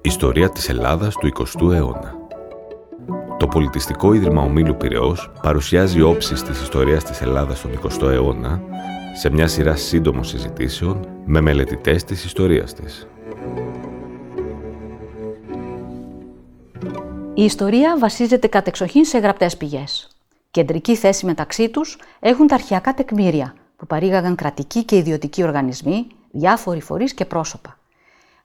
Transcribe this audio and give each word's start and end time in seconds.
Ιστορία 0.00 0.48
της 0.50 0.68
Ελλάδας 0.68 1.14
του 1.14 1.26
20ου 1.26 1.72
αιώνα. 1.72 2.14
Το 3.38 3.46
Πολιτιστικό 3.46 4.12
Ίδρυμα 4.12 4.42
Ομίλου 4.42 4.76
Πυραιός 4.76 5.30
παρουσιάζει 5.42 6.00
όψεις 6.00 6.42
της 6.42 6.60
ιστορίας 6.62 7.04
της 7.04 7.20
Ελλάδας 7.20 7.58
στον 7.58 7.70
20ο 7.70 8.10
αιώνα 8.10 8.62
σε 9.14 9.30
μια 9.30 9.48
σειρά 9.48 9.76
σύντομων 9.76 10.24
συζητήσεων 10.24 11.08
με 11.24 11.40
μελετητές 11.40 12.04
της 12.04 12.24
ιστορίας 12.24 12.74
της. 12.74 13.06
Η 17.34 17.44
ιστορία 17.44 17.98
βασίζεται 17.98 18.46
κατεξοχήν 18.46 19.04
σε 19.04 19.18
γραπτές 19.18 19.56
πηγές. 19.56 20.08
Κεντρική 20.50 20.96
θέση 20.96 21.26
μεταξύ 21.26 21.68
τους 21.68 21.98
έχουν 22.20 22.46
τα 22.46 22.54
αρχαιακά 22.54 22.94
τεκμήρια 22.94 23.54
που 23.76 23.86
παρήγαγαν 23.86 24.34
κρατικοί 24.34 24.84
και 24.84 24.96
ιδιωτικοί 24.96 25.42
οργανισμοί, 25.42 26.06
διάφοροι 26.30 26.80
φορείς 26.80 27.14
και 27.14 27.24
πρόσωπα. 27.24 27.79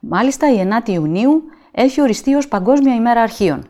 Μάλιστα, 0.08 0.52
η 0.52 0.68
9η 0.84 0.88
Ιουνίου 0.88 1.42
έχει 1.70 2.00
οριστεί 2.00 2.34
ως 2.34 2.48
Παγκόσμια 2.48 2.94
ημέρα 2.94 3.22
αρχείων. 3.22 3.68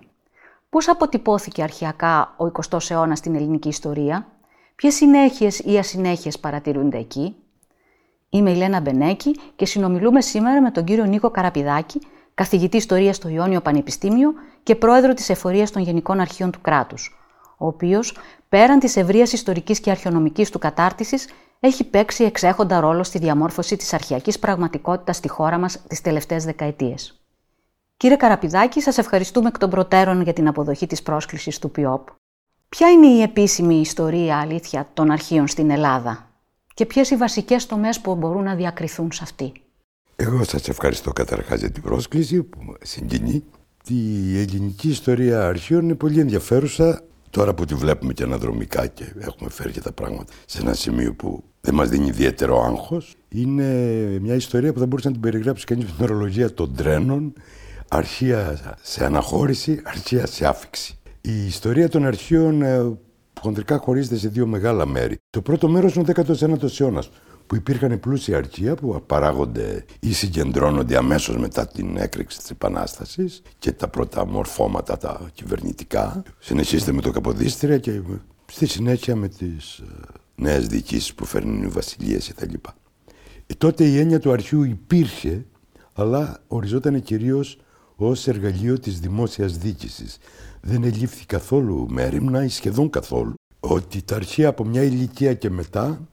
Πώς 0.70 0.88
αποτυπώθηκε 0.88 1.62
αρχαιακά 1.62 2.34
ο 2.36 2.44
20ος 2.70 2.90
αιώνας 2.90 3.18
στην 3.18 3.34
ελληνική 3.34 3.68
ιστορία, 3.68 4.26
ποιες 4.74 4.94
συνέχειες 4.94 5.58
ή 5.58 5.78
ασυνέχειες 5.78 6.38
παρατηρούνται 6.38 6.98
εκεί; 6.98 7.36
Είμαι 8.28 8.50
η 8.50 8.54
Λένα 8.54 8.80
Μπενέκη 8.80 9.36
και 9.56 9.66
συνομιλούμε 9.66 10.20
σήμερα 10.20 10.62
με 10.62 10.70
τον 10.70 10.84
κύριο 10.84 11.04
Νίκο 11.04 11.30
Καραπηδάκη, 11.30 12.00
καθηγητή 12.34 12.76
ιστορίας 12.76 13.16
στο 13.16 13.28
Ιόνιο 13.28 13.60
Πανεπιστήμιο 13.60 14.32
και 14.62 14.74
πρόεδρο 14.74 15.14
της 15.14 15.28
Εφορίας 15.28 15.70
των 15.70 15.82
Γενικών 15.82 16.20
Αρχείων 16.20 16.50
του 16.50 16.60
κράτους, 16.60 17.18
ο 17.58 17.66
οποίος, 17.66 18.16
πέραν 18.48 18.78
της 18.78 18.96
ευρείας 18.96 19.32
ιστορικής 19.32 19.80
και 19.80 19.90
αρχαιονομικής 19.90 20.50
του 20.50 20.58
κατάρτισης, 20.58 21.28
έχει 21.60 21.84
παίξει 21.84 22.24
εξέχοντα 22.24 22.80
ρόλο 22.80 23.02
στη 23.02 23.18
διαμόρφωση 23.18 23.76
της 23.76 23.92
αρχαιακής 23.92 24.38
πραγματικότητας 24.38 25.16
στη 25.16 25.28
χώρα 25.28 25.58
μας 25.58 25.82
τις 25.88 26.00
τελευταίες 26.00 26.44
δεκαετίες. 26.44 27.20
Κύριε 27.96 28.16
Καραπηδάκη, 28.16 28.80
σας 28.80 28.98
ευχαριστούμε 28.98 29.48
εκ 29.48 29.58
των 29.58 29.70
προτέρων 29.70 30.22
για 30.22 30.32
την 30.32 30.48
αποδοχή 30.48 30.86
της 30.86 31.02
πρόσκλησης 31.02 31.58
του 31.58 31.70
ΠΙΟΠ. 31.70 32.08
Ποια 32.68 32.90
είναι 32.90 33.06
η 33.06 33.22
επίσημη 33.22 33.74
ιστορία 33.80 34.38
αλήθεια 34.38 34.88
των 34.94 35.10
αρχείων 35.10 35.46
στην 35.46 35.70
Ελλάδα; 35.70 36.30
Και 36.74 36.86
ποιες 36.86 37.10
οι 37.10 37.16
βασικές 37.16 37.66
τομές 37.66 38.00
που 38.00 38.14
μπορούν 38.14 38.42
να 38.42 38.54
διακριθούν 38.54 39.12
σε 39.12 39.20
αυτή; 39.22 39.52
Εγώ 40.16 40.44
σας 40.44 40.68
ευχαριστώ 40.68 41.12
καταρχάς 41.12 41.60
για 41.60 41.70
την 41.70 41.82
πρόσκληση 41.82 42.42
που 42.42 42.58
συγκινεί. 42.82 43.44
Η 43.88 44.38
ελληνική 44.40 44.88
ιστορία 44.88 45.46
αρχείων 45.46 45.82
είναι 45.82 45.94
πολύ 45.94 46.20
ενδιαφέρουσα 46.20 47.02
Τώρα 47.36 47.54
που 47.54 47.64
τη 47.64 47.74
βλέπουμε 47.74 48.12
και 48.12 48.22
αναδρομικά 48.22 48.86
και 48.86 49.04
έχουμε 49.18 49.50
φέρει 49.50 49.72
και 49.72 49.80
τα 49.80 49.92
πράγματα 49.92 50.32
σε 50.46 50.60
ένα 50.60 50.74
σημείο 50.74 51.14
που 51.14 51.44
δεν 51.60 51.74
μας 51.74 51.88
δίνει 51.88 52.06
ιδιαίτερο 52.06 52.62
άγχος, 52.62 53.14
είναι 53.28 53.64
μια 54.20 54.34
ιστορία 54.34 54.72
που 54.72 54.78
θα 54.78 54.86
μπορούσε 54.86 55.08
να 55.08 55.12
την 55.12 55.22
περιγράψει 55.22 55.64
κανείς 55.64 55.84
με 55.84 55.90
την 55.96 56.04
ορολογία 56.04 56.54
των 56.54 56.74
τρένων, 56.74 57.32
αρχεία 57.88 58.60
σε 58.82 59.04
αναχώρηση, 59.04 59.82
αρχεία 59.84 60.26
σε 60.26 60.46
άφηξη. 60.46 60.98
Η 61.20 61.46
ιστορία 61.46 61.88
των 61.88 62.04
αρχείων 62.06 62.62
ε, 62.62 62.98
χοντρικά 63.40 63.78
χωρίζεται 63.78 64.16
σε 64.16 64.28
δύο 64.28 64.46
μεγάλα 64.46 64.86
μέρη. 64.86 65.16
Το 65.30 65.42
πρώτο 65.42 65.68
μέρος 65.68 65.94
είναι 65.94 66.04
ο 66.08 66.12
19ο 66.22 66.80
αιώνας, 66.80 67.10
που 67.46 67.54
υπήρχαν 67.54 68.00
πλούσια 68.00 68.36
αρχεία 68.36 68.74
που 68.74 69.02
παράγονται 69.06 69.84
ή 70.00 70.12
συγκεντρώνονται 70.12 70.96
αμέσως 70.96 71.36
μετά 71.36 71.66
την 71.66 71.96
έκρηξη 71.96 72.38
της 72.38 72.50
Επανάστασης 72.50 73.42
και 73.58 73.72
τα 73.72 73.88
πρώτα 73.88 74.26
μορφώματα 74.26 74.96
τα 74.96 75.30
κυβερνητικά. 75.34 76.22
Συνεχίζεται 76.38 76.92
με 76.92 77.00
το 77.00 77.10
Καποδίστρια 77.10 77.78
και 77.78 78.00
στη 78.46 78.66
συνέχεια 78.66 79.16
με 79.16 79.28
τις 79.28 79.78
ε, 79.78 79.84
νέες 80.34 80.66
διοικήσεις 80.66 81.14
που 81.14 81.24
φέρνουν 81.24 81.62
οι 81.62 81.68
βασιλείες 81.68 82.32
κτλ. 82.34 82.54
Ε, 83.46 83.54
τότε 83.58 83.84
η 83.84 83.98
έννοια 83.98 84.20
του 84.20 84.32
αρχείου 84.32 84.62
υπήρχε, 84.62 85.46
αλλά 85.92 86.40
οριζόταν 86.46 87.02
κυρίως 87.02 87.58
ως 87.96 88.28
εργαλείο 88.28 88.78
της 88.78 89.00
δημόσιας 89.00 89.58
διοίκησης. 89.58 90.18
Δεν 90.60 90.84
ελήφθη 90.84 91.26
καθόλου 91.26 91.86
μέρημνα 91.90 92.44
ή 92.44 92.48
σχεδόν 92.48 92.90
καθόλου 92.90 93.34
ότι 93.60 94.02
τα 94.02 94.14
αρχεία 94.14 94.48
από 94.48 94.64
μια 94.64 94.82
ηλικία 94.82 95.34
και 95.34 95.50
μετά 95.50 96.08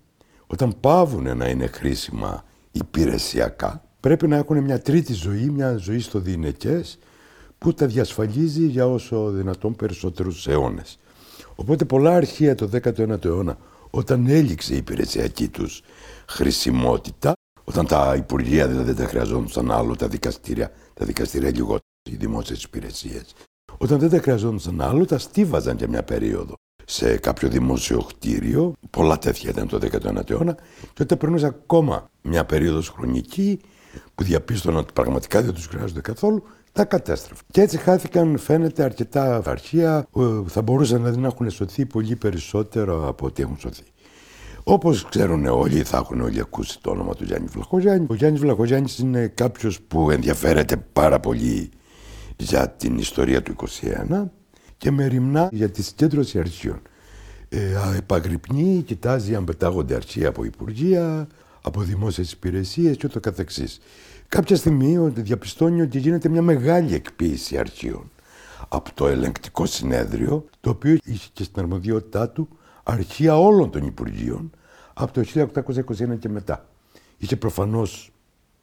όταν 0.48 0.76
πάβουν 0.80 1.38
να 1.38 1.50
είναι 1.50 1.68
χρήσιμα 1.68 2.44
υπηρεσιακά, 2.72 3.84
πρέπει 4.00 4.28
να 4.28 4.36
έχουν 4.36 4.60
μια 4.64 4.82
τρίτη 4.82 5.14
ζωή, 5.14 5.50
μια 5.50 5.76
ζωή 5.76 6.00
στο 6.00 6.20
διηνεκές, 6.20 7.00
που 7.58 7.74
τα 7.74 7.86
διασφαλίζει 7.86 8.66
για 8.66 8.88
όσο 8.88 9.30
δυνατόν 9.30 9.76
περισσότερους 9.76 10.48
αιώνες. 10.48 11.00
Οπότε 11.56 11.86
πολλά 11.86 12.16
αρχεία 12.16 12.56
το 12.56 12.70
19ο 12.74 13.26
αιώνα, 13.26 13.58
όταν 13.90 14.28
έληξε 14.28 14.74
η 14.74 14.78
υπηρεσιακή 14.78 15.48
τους 15.48 15.82
χρησιμότητα, 16.28 17.34
όταν 17.64 17.88
τα 17.88 18.16
υπουργεία 18.18 18.68
δηλαδή 18.68 18.92
δεν 18.92 19.04
τα 19.04 19.10
χρειαζόντουσαν 19.10 19.72
άλλο, 19.72 19.96
τα 19.96 20.08
δικαστήρια, 20.08 20.72
τα 20.94 21.06
δικαστήρια 21.06 21.50
λιγότερο, 21.50 21.80
οι 22.10 22.16
δημόσιες 22.16 22.64
υπηρεσίες, 22.64 23.34
όταν 23.78 24.00
δεν 24.00 24.10
τα 24.10 24.18
χρειαζόντουσαν 24.18 24.82
άλλο, 24.82 25.06
τα 25.06 25.18
στίβαζαν 25.18 25.78
για 25.78 25.88
μια 25.88 26.04
περίοδο 26.04 26.54
σε 26.86 27.18
κάποιο 27.18 27.50
δημόσιο 27.50 27.98
κτίριο. 27.98 28.74
Πολλά 28.90 29.18
τέτοια 29.18 29.50
ήταν 29.50 29.68
το 29.68 29.80
19ο 29.92 30.30
αιώνα. 30.30 30.58
Και 30.94 31.02
όταν 31.02 31.18
περνούσε 31.18 31.46
ακόμα 31.46 32.10
μια 32.22 32.46
περίοδος 32.46 32.90
χρονική 32.90 33.60
που 34.16 34.24
διαπίστωναν 34.24 34.80
ότι 34.80 34.94
πραγματικά 34.94 35.42
δεν 35.42 35.54
τους 35.54 35.66
χρειάζονται 35.66 36.02
καθόλου, 36.02 36.44
τα 36.72 36.86
κατέστρεφαν. 36.86 37.46
Και 37.52 37.62
έτσι 37.62 37.78
χάθηκαν, 37.78 38.38
φαίνεται, 38.38 38.84
αρκετά 38.84 39.42
αρχεία. 39.46 40.08
Θα 40.48 40.62
μπορούσαν 40.62 40.98
δηλαδή 40.98 41.20
να 41.20 41.28
έχουν 41.28 41.50
σωθεί 41.50 41.86
πολύ 41.86 42.16
περισσότερο 42.16 43.08
από 43.08 43.26
ό,τι 43.26 43.42
έχουν 43.42 43.58
σωθεί. 43.60 43.84
Όπως 44.64 45.06
ξέρουν 45.10 45.46
όλοι, 45.46 45.84
θα 45.84 45.98
έχουν 45.98 46.22
όλοι 46.22 46.40
ακούσει 46.40 46.82
το 46.82 46.90
όνομα 46.90 47.14
του 47.14 47.24
Γιάννη 47.24 47.48
Βλαχογιάννη. 47.48 48.08
Ο 48.10 48.16
Γιάννης 48.16 48.42
Βλαχογιάννης 48.42 48.98
είναι 48.98 49.28
κάποιος 49.28 49.82
που 49.82 50.12
ενδιαφέρεται 50.12 50.78
πάρα 50.94 51.20
πολύ 51.20 51.70
για 52.38 52.70
την 52.70 52.98
ιστορία 52.98 53.42
του 53.42 53.56
21 54.10 54.26
και 54.84 54.92
μεριμνά 54.92 55.50
για 55.52 55.70
τη 55.70 55.84
συγκέντρωση 55.84 56.40
αρχείων. 56.40 56.82
Ε, 57.50 57.98
επαγρυπνεί, 57.98 58.84
κοιτάζει 58.86 59.36
αν 59.36 59.44
πετάγονται 59.44 59.96
αρχεία 59.96 60.28
από 60.28 60.44
υπουργεία, 60.44 61.28
από 61.62 61.82
δημόσιες 61.82 62.32
υπηρεσίες 62.32 62.98
και 62.98 63.06
ούτω 63.06 63.20
καθεξής. 63.20 63.80
Κάποια 64.28 64.56
στιγμή 64.56 65.10
διαπιστώνει 65.16 65.82
ότι 65.82 66.00
γίνεται 66.00 66.30
μια 66.30 66.42
μεγάλη 66.42 66.94
εκποίηση 66.94 67.58
αρχείων 67.58 68.12
από 68.70 68.94
το 68.94 69.08
ελεγκτικό 69.08 69.66
συνέδριο, 69.66 70.46
το 70.62 70.70
οποίο 70.70 70.98
είχε 71.04 71.30
και 71.34 71.44
στην 71.44 71.62
αρμοδιότητά 71.62 72.30
του 72.30 72.48
αρχεία 72.84 73.40
όλων 73.40 73.72
των 73.72 73.86
Υπουργείων 73.86 74.52
από 74.94 75.14
το 75.14 75.50
1821 76.16 76.20
και 76.20 76.30
μετά. 76.30 76.66
Είχε 77.18 77.36
προφανώς 77.36 78.12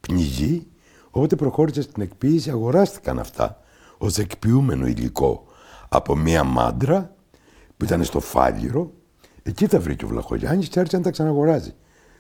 πνιγεί, 0.01 0.67
οπότε 1.11 1.37
προχώρησε 1.37 1.83
στην 1.83 2.03
εκποίηση, 2.03 2.51
αγοράστηκαν 2.51 3.19
αυτά 3.19 3.61
ως 3.99 4.19
εκποιούμενο 4.19 4.87
υλικό 4.87 5.45
από 5.93 6.17
μία 6.17 6.45
μάντρα 6.45 7.15
που 7.77 7.84
ήταν 7.84 8.05
στο 8.05 8.21
Φάλιρο. 8.21 8.93
Εκεί 9.43 9.67
τα 9.67 9.81
βρήκε 9.81 10.05
ο 10.05 10.09
Βλαχογιάννης 10.09 10.69
και 10.69 10.78
άρχισε 10.78 10.97
να 10.97 11.03
τα 11.03 11.11
ξαναγοράζει. 11.11 11.75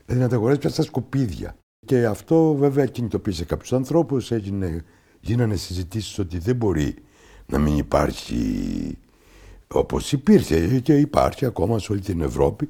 Δηλαδή 0.04 0.22
να 0.22 0.28
τα 0.28 0.36
αγοράζει 0.36 0.58
πια 0.58 0.70
στα 0.70 0.82
σκουπίδια. 0.82 1.56
Και 1.86 2.06
αυτό 2.06 2.54
βέβαια 2.54 2.86
κινητοποίησε 2.86 3.44
κάποιους 3.44 3.72
ανθρώπους. 3.72 4.32
Γίνανε 5.20 5.56
συζητήσεις 5.56 6.18
ότι 6.18 6.38
δεν 6.38 6.56
μπορεί 6.56 6.94
να 7.46 7.58
μην 7.58 7.76
υπάρχει 7.76 8.98
όπως 9.74 10.12
υπήρχε 10.12 10.80
και 10.80 10.96
υπάρχει 10.96 11.44
ακόμα 11.44 11.78
σε 11.78 11.92
όλη 11.92 12.00
την 12.00 12.20
Ευρώπη 12.20 12.68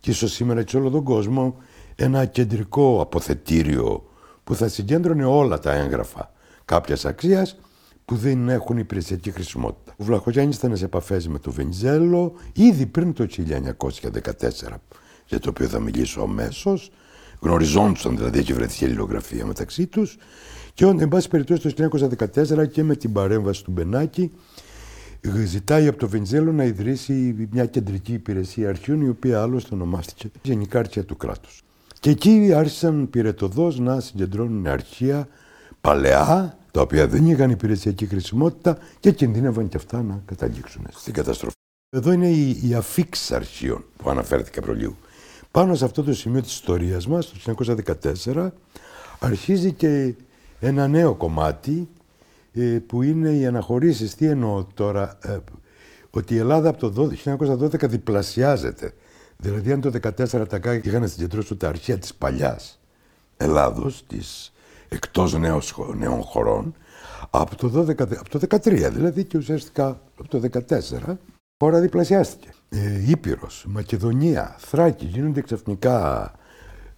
και 0.00 0.10
ίσως 0.10 0.32
σήμερα 0.32 0.62
και 0.62 0.70
σε 0.70 0.76
όλο 0.76 0.90
τον 0.90 1.04
κόσμο 1.04 1.56
ένα 1.94 2.24
κεντρικό 2.24 3.00
αποθετήριο 3.00 4.04
που 4.44 4.54
θα 4.54 4.68
συγκέντρωνε 4.68 5.24
όλα 5.24 5.58
τα 5.58 5.72
έγγραφα 5.72 6.32
κάποιας 6.64 7.04
αξίας 7.04 7.56
που 8.04 8.16
δεν 8.16 8.48
έχουν 8.48 8.78
υπηρεσιακή 8.78 9.30
χρησιμότητα. 9.30 9.94
Ο 9.96 10.04
Βλαχογιάννης 10.04 10.56
ήταν 10.56 10.76
σε 10.76 10.84
επαφές 10.84 11.28
με 11.28 11.38
τον 11.38 11.52
Βενιζέλο 11.52 12.34
ήδη 12.52 12.86
πριν 12.86 13.12
το 13.12 13.26
1914, 13.26 14.80
για 15.26 15.38
το 15.38 15.48
οποίο 15.48 15.66
θα 15.68 15.80
μιλήσω 15.80 16.20
αμέσως. 16.20 16.90
Γνωριζόντουσαν 17.40 18.16
δηλαδή, 18.16 18.38
έχει 18.38 18.52
βρεθεί 18.52 18.84
αλληλογραφία 18.84 19.46
μεταξύ 19.46 19.86
τους. 19.86 20.16
Και 20.74 20.84
εν 20.84 21.08
πάση 21.08 21.28
περιπτώσει 21.28 21.74
το 21.74 21.88
1914 22.34 22.66
και 22.66 22.82
με 22.82 22.96
την 22.96 23.12
παρέμβαση 23.12 23.64
του 23.64 23.70
Μπενάκη 23.70 24.30
ζητάει 25.44 25.86
από 25.88 25.98
τον 25.98 26.08
Βενιζέλο 26.08 26.52
να 26.52 26.64
ιδρύσει 26.64 27.48
μια 27.50 27.66
κεντρική 27.66 28.12
υπηρεσία 28.12 28.68
αρχείων 28.68 29.00
η 29.00 29.08
οποία 29.08 29.42
άλλωστε 29.42 29.74
ονομάστηκε 29.74 30.30
Γενικά 30.42 30.78
Αρχεία 30.78 31.04
του 31.04 31.16
Κράτους. 31.16 31.62
Και 32.00 32.10
εκεί 32.10 32.52
άρχισαν 32.54 33.10
πυρετοδός 33.10 33.78
να 33.78 34.00
συγκεντρώνουν 34.00 34.66
αρχεία 34.66 35.28
παλαιά 35.80 36.58
τα 36.74 36.80
οποία 36.80 37.08
δεν 37.08 37.26
είχαν 37.26 37.50
υπηρεσιακή 37.50 38.06
χρησιμότητα 38.06 38.78
και 39.00 39.10
κινδύνευαν 39.10 39.68
και 39.68 39.76
αυτά 39.76 40.02
να 40.02 40.22
καταλήξουν 40.24 40.86
στην 40.90 41.12
καταστροφή. 41.12 41.54
Εδώ 41.96 42.12
είναι 42.12 42.28
η, 42.28 42.60
η 42.68 42.74
αφήξη 42.74 43.34
αρχείων 43.34 43.84
που 43.96 44.10
αναφέρθηκα 44.10 44.60
προλίγου. 44.60 44.96
Πάνω 45.50 45.74
σε 45.74 45.84
αυτό 45.84 46.02
το 46.02 46.14
σημείο 46.14 46.42
της 46.42 46.52
ιστορίας 46.52 47.06
μας, 47.06 47.32
το 47.32 47.54
1914, 48.24 48.50
αρχίζει 49.18 49.72
και 49.72 50.14
ένα 50.60 50.88
νέο 50.88 51.14
κομμάτι 51.14 51.88
ε, 52.52 52.78
που 52.86 53.02
είναι 53.02 53.30
οι 53.30 53.46
αναχωρήσεις. 53.46 54.14
Τι 54.14 54.26
εννοώ 54.26 54.64
τώρα, 54.74 55.18
ε, 55.22 55.38
ότι 56.10 56.34
η 56.34 56.38
Ελλάδα 56.38 56.68
από 56.68 56.90
το 56.90 57.10
1912 57.24 57.88
διπλασιάζεται. 57.88 58.94
Δηλαδή 59.36 59.72
αν 59.72 59.80
το 59.80 59.90
1914 60.02 60.48
τα 60.48 60.58
ΚΑΚ 60.58 60.84
είχαν 60.84 61.08
συγκεντρώσει 61.08 61.56
τα 61.56 61.68
αρχεία 61.68 61.98
της 61.98 62.14
παλιάς 62.14 62.80
Ελλάδος, 63.36 64.04
της 64.06 64.53
εκτός 64.94 65.38
νέων 65.94 66.22
χωρών 66.22 66.74
από 67.30 67.56
το, 67.56 67.86
12, 67.88 68.00
από 68.00 68.28
το 68.28 68.40
13 68.48 68.90
δηλαδή 68.92 69.24
και 69.24 69.38
ουσιαστικά 69.38 70.00
από 70.18 70.28
το 70.28 70.42
14 71.06 71.16
χώρα 71.58 71.80
διπλασιάστηκε. 71.80 72.48
Ε, 72.68 73.10
Ήπειρος, 73.10 73.64
Μακεδονία, 73.68 74.56
Θράκη 74.58 75.04
γίνονται 75.04 75.40
ξαφνικά 75.40 76.32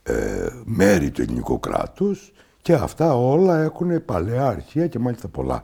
ε, 0.03 0.49
μέρη 0.65 1.11
του 1.11 1.23
ελληνικού 1.23 1.61
κράτους 1.61 2.33
και 2.63 2.73
αυτά 2.73 3.15
όλα 3.17 3.63
έχουν 3.63 4.05
παλαιά 4.05 4.47
αρχεία 4.47 4.87
και 4.87 4.99
μάλιστα 4.99 5.29
πολλά. 5.29 5.63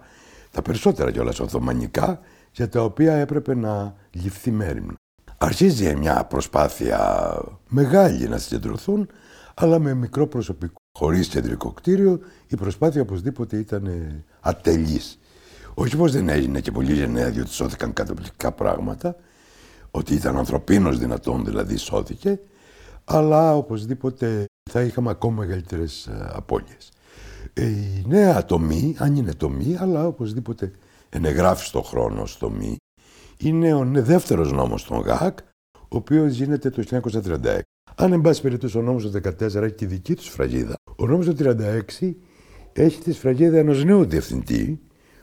Τα 0.50 0.62
περισσότερα 0.62 1.10
κιόλας 1.10 1.40
Οθωμανικά 1.40 2.20
για 2.52 2.68
τα 2.68 2.82
οποία 2.82 3.14
έπρεπε 3.14 3.54
να 3.54 3.94
ληφθεί 4.10 4.50
μέρημνα. 4.50 4.94
Αρχίζει 5.38 5.96
μια 5.96 6.24
προσπάθεια 6.24 7.34
μεγάλη 7.68 8.28
να 8.28 8.38
συγκεντρωθούν, 8.38 9.08
αλλά 9.54 9.78
με 9.78 9.94
μικρό 9.94 10.26
προσωπικό. 10.26 10.81
Χωρίς 10.98 11.28
κεντρικό 11.28 11.72
κτίριο, 11.72 12.20
η 12.46 12.56
προσπάθεια 12.56 13.02
οπωσδήποτε 13.02 13.56
ήταν 13.56 13.88
ατελής. 14.40 15.18
Όχι 15.74 15.96
πως 15.96 16.12
δεν 16.12 16.28
έγινε 16.28 16.60
και 16.60 16.70
πολύ 16.70 16.92
γενναία, 16.92 17.30
διότι 17.30 17.50
σώθηκαν 17.50 17.92
καταπληκτικά 17.92 18.52
πράγματα, 18.52 19.16
ότι 19.90 20.14
ήταν 20.14 20.36
ανθρωπίνος 20.36 20.98
δυνατόν 20.98 21.44
δηλαδή 21.44 21.76
σώθηκε, 21.76 22.40
αλλά 23.04 23.56
οπωσδήποτε 23.56 24.44
θα 24.70 24.82
είχαμε 24.82 25.10
ακόμα 25.10 25.36
μεγαλύτερες 25.36 26.06
ε, 26.06 26.30
απώλειες. 26.32 26.92
Ε, 27.52 27.66
η 27.66 28.04
νέα 28.06 28.44
τομή, 28.44 28.96
αν 28.98 29.16
είναι 29.16 29.34
τομή, 29.34 29.76
αλλά 29.78 30.06
οπωσδήποτε 30.06 30.72
ενεγράφει 31.08 31.66
στον 31.66 31.84
χρόνο 31.84 32.26
στο 32.26 32.50
μη, 32.50 32.76
είναι 33.38 33.74
ο 33.74 33.84
δεύτερος 33.92 34.52
νόμος 34.52 34.84
των 34.84 35.00
ΓΑΚ, 35.00 35.38
ο 35.78 35.96
οποίος 35.96 36.32
γίνεται 36.34 36.70
το 36.70 36.82
1936. 36.82 37.60
Αν 37.96 38.12
εν 38.12 38.20
πάση 38.20 38.42
περιπτώσει 38.42 38.78
ο 38.78 38.82
νόμος 38.82 39.10
του 39.10 39.20
14 39.40 39.40
έχει 39.40 39.72
τη 39.72 39.86
δική 39.86 40.14
του 40.14 40.22
σφραγίδα, 40.22 40.74
ο 40.96 41.06
νόμος 41.06 41.26
του 41.26 41.36
36 42.00 42.12
έχει 42.72 43.00
τη 43.00 43.12
σφραγίδα 43.12 43.58
ενός 43.58 43.84
νέου 43.84 44.04
διευθυντή, 44.04 44.80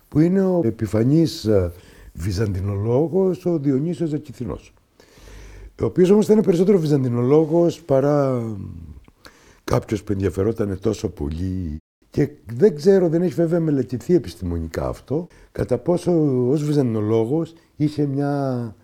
που 0.07 0.19
είναι 0.19 0.43
ο 0.43 0.61
επιφανής 0.63 1.45
ε, 1.45 1.71
βυζαντινολόγος, 2.13 3.45
ο 3.45 3.59
Διονύσιος 3.59 4.09
Ζακηθινός. 4.09 4.73
Ο 5.81 5.85
οποίος 5.85 6.09
όμως 6.09 6.25
ήταν 6.25 6.41
περισσότερο 6.41 6.79
βυζαντινολόγος 6.79 7.81
παρά 7.81 8.43
κάποιος 9.63 10.03
που 10.03 10.11
ενδιαφερόταν 10.11 10.79
τόσο 10.81 11.09
πολύ 11.09 11.77
και 12.09 12.29
δεν 12.53 12.75
ξέρω, 12.75 13.09
δεν 13.09 13.21
έχει 13.21 13.33
βέβαια 13.33 13.59
μελετηθεί 13.59 14.13
επιστημονικά 14.13 14.87
αυτό, 14.87 15.27
κατά 15.51 15.77
πόσο 15.77 16.11
ως 16.49 16.63
βυζαντινολόγος 16.63 17.53
είχε 17.75 18.05
μια 18.05 18.75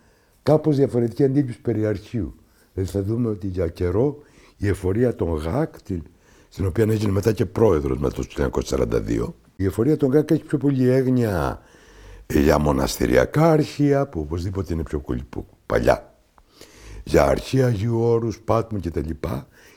κάπως 0.43 0.75
διαφορετική 0.75 1.23
αντίληψη 1.23 1.61
περί 1.61 1.85
αρχείου. 1.85 2.35
Δηλαδή 2.75 2.91
θα 2.91 3.03
δούμε 3.03 3.29
ότι 3.29 3.47
για 3.47 3.67
καιρό 3.67 4.17
η 4.57 4.67
εφορία 4.67 5.15
των 5.15 5.35
ΓΑΚ, 5.35 5.81
την, 5.81 6.03
στην 6.49 6.65
οποία 6.65 6.83
έγινε 6.83 7.11
μετά 7.11 7.31
και 7.31 7.45
πρόεδρος 7.45 7.97
μετά 7.97 8.15
το 8.15 8.51
1942, 8.67 9.33
η 9.55 9.65
εφορία 9.65 9.97
των 9.97 10.11
ΓΑΚ 10.11 10.31
έχει 10.31 10.43
πιο 10.43 10.57
πολύ 10.57 10.89
έγνοια 10.89 11.61
για 12.27 12.57
μοναστηριακά 12.57 13.51
αρχεία, 13.51 14.07
που 14.07 14.19
οπωσδήποτε 14.19 14.73
είναι 14.73 14.83
πιο 14.83 14.99
πολύ 14.99 15.23
παλιά, 15.65 16.15
για 17.03 17.23
αρχεία 17.23 17.65
Αγίου 17.65 17.99
Όρους, 17.99 18.39
Πάτμου 18.39 18.79
κτλ. 18.79 19.09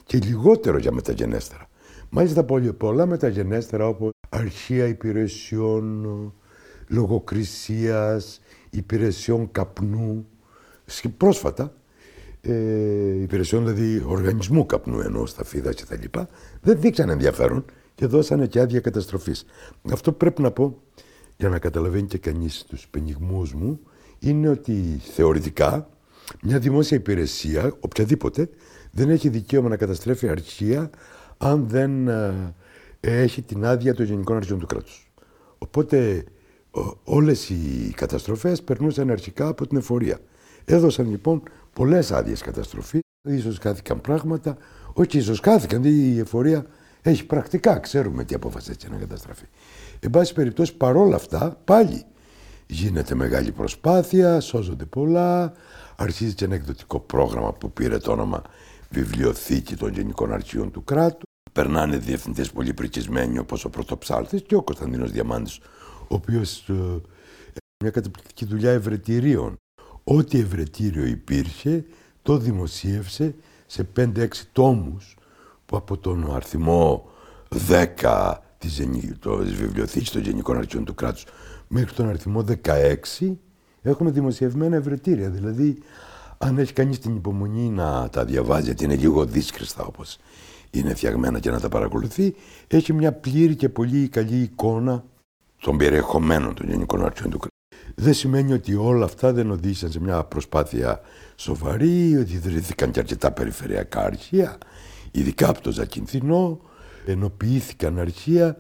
Και 0.05 0.19
λιγότερο 0.19 0.79
για 0.79 0.93
μεταγενέστερα. 0.93 1.69
Μάλιστα 2.11 2.45
πολύ 2.45 2.73
πολλά 2.73 3.07
μεταγενέστερα 3.07 3.87
όπως 3.87 4.11
αρχεία 4.29 4.87
υπηρεσιών 4.87 6.07
λογοκρισίας, 6.87 8.41
υπηρεσιών 8.71 9.51
καπνού, 9.51 10.27
πρόσφατα, 11.17 11.73
ε, 12.41 13.21
υπηρεσιών 13.21 13.67
δηλαδή 13.67 14.05
οργανισμού 14.07 14.67
καπνού 14.67 15.01
ενώ 15.01 15.27
στα 15.27 15.45
φίδα 15.45 15.73
και 15.73 15.85
τα 15.85 15.97
λοιπά, 15.97 16.29
δεν 16.61 16.81
δείξαν 16.81 17.09
ενδιαφέρον 17.09 17.65
και 17.95 18.07
δώσανε 18.07 18.47
και 18.47 18.61
άδεια 18.61 18.81
καταστροφής. 18.81 19.45
Αυτό 19.93 20.13
πρέπει 20.13 20.43
να 20.43 20.51
πω, 20.51 20.83
για 21.37 21.49
να 21.49 21.59
καταλαβαίνει 21.59 22.07
και 22.07 22.19
κανείς 22.19 22.65
τους 22.69 22.89
πενιγμούς 22.89 23.55
μου, 23.55 23.81
είναι 24.19 24.49
ότι 24.49 25.01
θεωρητικά 25.15 25.89
μια 26.43 26.59
δημόσια 26.59 26.97
υπηρεσία, 26.97 27.77
οποιαδήποτε, 27.81 28.49
δεν 28.91 29.11
έχει 29.11 29.29
δικαίωμα 29.29 29.69
να 29.69 29.77
καταστρέφει 29.77 30.29
αρχεία 30.29 30.91
αν 31.37 31.69
δεν 31.69 32.09
ε, 32.09 32.55
έχει 33.01 33.43
την 33.43 33.65
άδεια 33.65 33.95
των 33.95 34.05
Γενικών 34.05 34.37
Αρχών 34.37 34.59
του 34.59 34.67
κράτους. 34.67 35.11
Οπότε 35.59 36.25
όλες 37.05 37.49
οι 37.49 37.93
καταστροφές 37.97 38.63
περνούσαν 38.63 39.11
αρχικά 39.11 39.49
από 39.49 39.67
την 39.67 39.77
εφορία. 39.77 40.19
Έδωσαν 40.65 41.11
λοιπόν 41.11 41.43
πολλές 41.79 42.13
άδειες 42.13 42.41
καταστροφή, 42.41 43.01
ίσως 43.29 43.59
χάθηκαν 43.59 44.01
πράγματα, 44.01 44.57
όχι 44.93 45.19
ίσως 45.19 45.41
χάθηκαν, 45.41 45.85
η 45.85 46.19
εφορία 46.19 46.67
έχει 47.03 47.27
πρακτικά, 47.27 47.79
ξέρουμε 47.79 48.25
τι 48.25 48.35
απόφαση 48.35 48.71
έτσι 48.71 48.89
να 48.91 48.97
καταστραφεί. 48.97 49.45
Εν 50.01 50.11
πάση 50.11 50.35
περιπτώσει 50.35 50.77
παρόλα 50.77 51.17
αυτά 51.17 51.61
πάλι 51.65 52.05
γίνεται 52.67 53.15
μεγάλη 53.15 53.53
προσπάθεια, 53.53 54.41
σώζονται 54.41 54.85
πολλά, 54.85 55.53
αρχίζει 55.97 56.35
και 56.35 56.45
ένα 56.45 56.55
εκδοτικό 56.55 57.01
πρόγραμμα 57.01 57.53
που 57.53 57.73
πήρε 57.73 57.99
το 57.99 58.13
όνομα 58.13 58.43
Βιβλιοθήκη 58.91 59.77
των 59.77 59.93
Γενικών 59.93 60.33
Αρχείων 60.33 60.71
του 60.71 60.85
Κράτου 60.85 61.27
περνάνε 61.53 61.97
διευθυντές 61.97 62.51
πολύ 62.51 62.75
πρικισμένοι 62.75 63.39
όπως 63.39 63.65
ο 63.65 63.71
Πρωτοψάλτης 63.71 64.43
και 64.43 64.55
ο 64.55 64.63
Κωνσταντίνος 64.63 65.11
Διαμάντης, 65.11 65.59
ο 66.01 66.15
οποίος 66.15 66.69
ε, 66.69 66.73
μια 67.83 67.91
καταπληκτική 67.91 68.45
δουλειά 68.45 68.71
ευρετηρίων. 68.71 69.57
Ό,τι 70.11 70.39
ευρετήριο 70.39 71.05
υπήρχε, 71.05 71.85
το 72.23 72.39
δημοσίευσε 72.39 73.35
σε 73.67 73.89
5-6 73.97 74.29
τόμους 74.53 75.17
που 75.67 75.77
από 75.77 75.99
τον 75.99 76.35
αριθμό 76.35 77.11
10 78.03 78.35
της, 78.59 78.75
της 79.45 79.55
βιβλιοθήκης 79.55 80.11
των 80.11 80.23
Γενικών 80.23 80.57
Αρχείων 80.57 80.85
του 80.85 80.95
κράτους 80.95 81.25
μέχρι 81.69 81.95
τον 81.95 82.09
αριθμό 82.09 82.45
16 82.65 83.37
έχουμε 83.83 84.11
δημοσιευμένα 84.11 84.77
ευρετήρια. 84.77 85.31
Δηλαδή, 85.31 85.79
αν 86.39 86.59
έχει 86.59 86.73
κανείς 86.73 86.99
την 86.99 87.17
υπομονή 87.17 87.69
να 87.69 88.09
τα 88.09 88.25
διαβάζει, 88.25 88.65
γιατί 88.65 88.85
είναι 88.85 88.97
λίγο 88.97 89.25
δύσκριστα 89.25 89.85
όπως 89.85 90.19
είναι 90.71 90.95
φτιαγμένα 90.95 91.39
και 91.39 91.51
να 91.51 91.61
τα 91.61 91.69
παρακολουθεί, 91.69 92.35
έχει 92.67 92.93
μια 92.93 93.13
πλήρη 93.13 93.57
και 93.57 93.69
πολύ 93.69 94.09
καλή 94.09 94.37
εικόνα 94.37 95.05
των 95.61 95.77
περιεχομένων 95.77 96.55
των 96.55 96.69
γενικών 96.69 97.05
αρχών 97.05 97.31
του 97.31 97.39
κράτου. 97.39 97.57
Δεν 98.01 98.15
σημαίνει 98.15 98.53
ότι 98.53 98.75
όλα 98.75 99.05
αυτά 99.05 99.33
δεν 99.33 99.51
οδήγησαν 99.51 99.91
σε 99.91 100.01
μια 100.01 100.25
προσπάθεια 100.25 101.01
σοβαρή, 101.37 102.17
ότι 102.17 102.33
ιδρύθηκαν 102.33 102.91
και 102.91 102.99
αρκετά 102.99 103.33
περιφερειακά 103.33 104.05
αρχεία, 104.05 104.59
ειδικά 105.11 105.49
από 105.49 105.61
το 105.61 105.71
Ζακυνθινό, 105.71 106.61
ενοποιήθηκαν 107.07 107.99
αρχεία, 107.99 108.59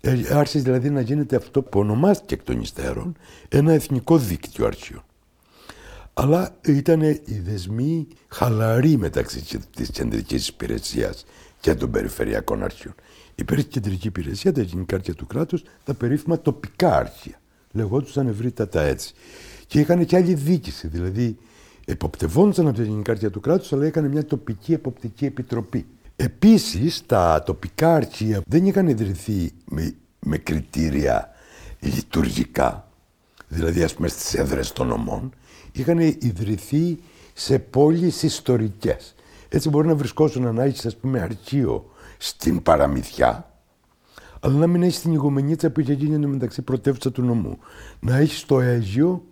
ε, 0.00 0.22
άρχισε 0.30 0.58
δηλαδή 0.58 0.90
να 0.90 1.00
γίνεται 1.00 1.36
αυτό 1.36 1.62
που 1.62 1.80
ονομάστηκε 1.80 2.34
εκ 2.34 2.42
των 2.42 2.60
υστέρων 2.60 3.16
ένα 3.48 3.72
εθνικό 3.72 4.18
δίκτυο 4.18 4.66
αρχείων. 4.66 5.02
Αλλά 6.14 6.56
ήταν 6.64 7.00
οι 7.02 7.42
δεσμοί 7.44 8.08
χαλαροί 8.28 8.96
μεταξύ 8.96 9.60
της 9.76 9.90
κεντρικής 9.90 10.48
υπηρεσίας 10.48 11.24
και 11.60 11.74
των 11.74 11.90
περιφερειακών 11.90 12.62
αρχείων. 12.62 12.94
Υπήρχε 13.34 13.64
κεντρική 13.64 14.06
υπηρεσία, 14.06 14.52
τα 14.52 14.62
γενικά 14.62 14.96
αρχεία 14.96 15.14
του 15.14 15.26
κράτους, 15.26 15.62
τα 15.84 15.94
περίφημα 15.94 16.40
τοπικά 16.40 16.96
αρχεία. 16.96 17.37
Λεγόντουσαν 17.72 18.26
ευρύτατα 18.28 18.80
έτσι. 18.80 19.14
Και 19.66 19.80
είχαν 19.80 20.04
και 20.04 20.16
άλλη 20.16 20.34
δίκηση, 20.34 20.88
δηλαδή 20.88 21.36
εποπτευόντουσαν 21.84 22.66
από 22.68 22.76
τα 22.76 22.82
γενικά 22.82 23.12
αρχεία 23.12 23.30
του 23.30 23.40
κράτους, 23.40 23.72
αλλά 23.72 23.86
είχαν 23.86 24.04
μια 24.08 24.24
τοπική 24.24 24.72
εποπτική 24.72 25.24
επιτροπή. 25.24 25.86
Επίσης, 26.16 27.06
τα 27.06 27.42
τοπικά 27.46 27.94
αρχεία 27.94 28.42
δεν 28.46 28.66
είχαν 28.66 28.88
ιδρυθεί 28.88 29.52
με, 29.64 29.94
με 30.20 30.36
κριτήρια 30.36 31.30
λειτουργικά, 31.80 32.88
δηλαδή 33.48 33.82
ας 33.82 33.94
πούμε 33.94 34.08
στις 34.08 34.34
έδρες 34.34 34.72
των 34.72 34.86
νομών, 34.86 35.32
είχαν 35.72 35.98
ιδρυθεί 35.98 36.98
σε 37.32 37.58
πόλεις 37.58 38.22
ιστορικές. 38.22 39.14
Έτσι 39.48 39.68
μπορεί 39.68 39.86
να 39.86 39.94
βρισκόσουν 39.94 40.54
να 40.54 40.64
έχει, 40.64 40.86
ας 40.86 40.96
πούμε, 40.96 41.20
αρχείο 41.20 41.90
στην 42.18 42.62
παραμυθιά, 42.62 43.50
αλλά 44.40 44.54
να 44.54 44.66
μην 44.66 44.82
έχεις 44.82 45.00
την 45.00 45.12
ηγομενίτσα 45.12 45.70
που 45.70 45.80
είχε 45.80 45.92
γίνει 45.92 46.26
μεταξύ 46.26 46.62
πρωτεύουσα 46.62 47.12
του 47.12 47.22
νομού. 47.22 47.58
Να 48.00 48.16
έχεις 48.16 48.46
το 48.46 48.60
Αίγιο, 48.60 49.24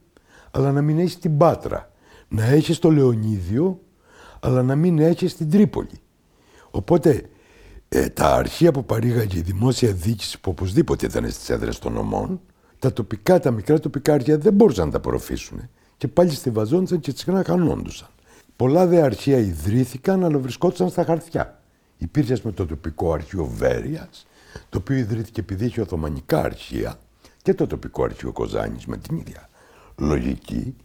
αλλά 0.50 0.72
να 0.72 0.82
μην 0.82 0.98
έχεις 0.98 1.18
την 1.18 1.36
Πάτρα. 1.36 1.90
Να 2.28 2.44
έχεις 2.44 2.78
το 2.78 2.90
Λεωνίδιο, 2.90 3.80
αλλά 4.40 4.62
να 4.62 4.76
μην 4.76 4.98
έχεις 4.98 5.36
την 5.36 5.50
Τρίπολη. 5.50 6.00
Οπότε 6.70 7.28
ε, 7.88 8.08
τα 8.08 8.34
αρχεία 8.34 8.72
που 8.72 8.84
παρήγαγε 8.84 9.38
η 9.38 9.40
δημόσια 9.40 9.92
διοίκηση 9.92 10.40
που 10.40 10.50
οπωσδήποτε 10.50 11.06
ήταν 11.06 11.30
στις 11.30 11.50
έδρες 11.50 11.78
των 11.78 11.92
νομών, 11.92 12.40
τα 12.78 12.92
τοπικά, 12.92 13.40
τα 13.40 13.50
μικρά 13.50 13.80
τοπικά 13.80 14.12
αρχεία 14.12 14.38
δεν 14.38 14.52
μπορούσαν 14.52 14.84
να 14.84 14.90
τα 14.90 14.96
απορροφήσουν. 14.96 15.68
Και 15.96 16.08
πάλι 16.08 16.30
στηβαζόντουσαν 16.30 17.00
και 17.00 17.12
συχνά 17.16 17.44
χανόντουσαν. 17.44 18.08
Πολλά 18.56 18.86
δε 18.86 19.02
αρχεία 19.02 19.38
ιδρύθηκαν, 19.38 20.24
αλλά 20.24 20.38
βρισκόντουσαν 20.38 20.88
στα 20.88 21.04
χαρτιά. 21.04 21.62
Υπήρχε 21.98 22.38
με 22.42 22.52
το 22.52 22.66
τοπικό 22.66 23.12
αρχείο 23.12 23.44
Βέρειας, 23.44 24.26
το 24.68 24.78
οποίο 24.78 24.96
ιδρύθηκε 24.96 25.40
επειδή 25.40 25.64
είχε 25.64 25.80
Οθωμανικά 25.80 26.40
αρχεία 26.40 26.98
και 27.42 27.54
το 27.54 27.66
τοπικό 27.66 28.04
αρχείο 28.04 28.32
Κοζάνης 28.32 28.86
με 28.86 28.96
την 28.96 29.16
ίδια 29.16 29.48
λογική, 29.96 30.76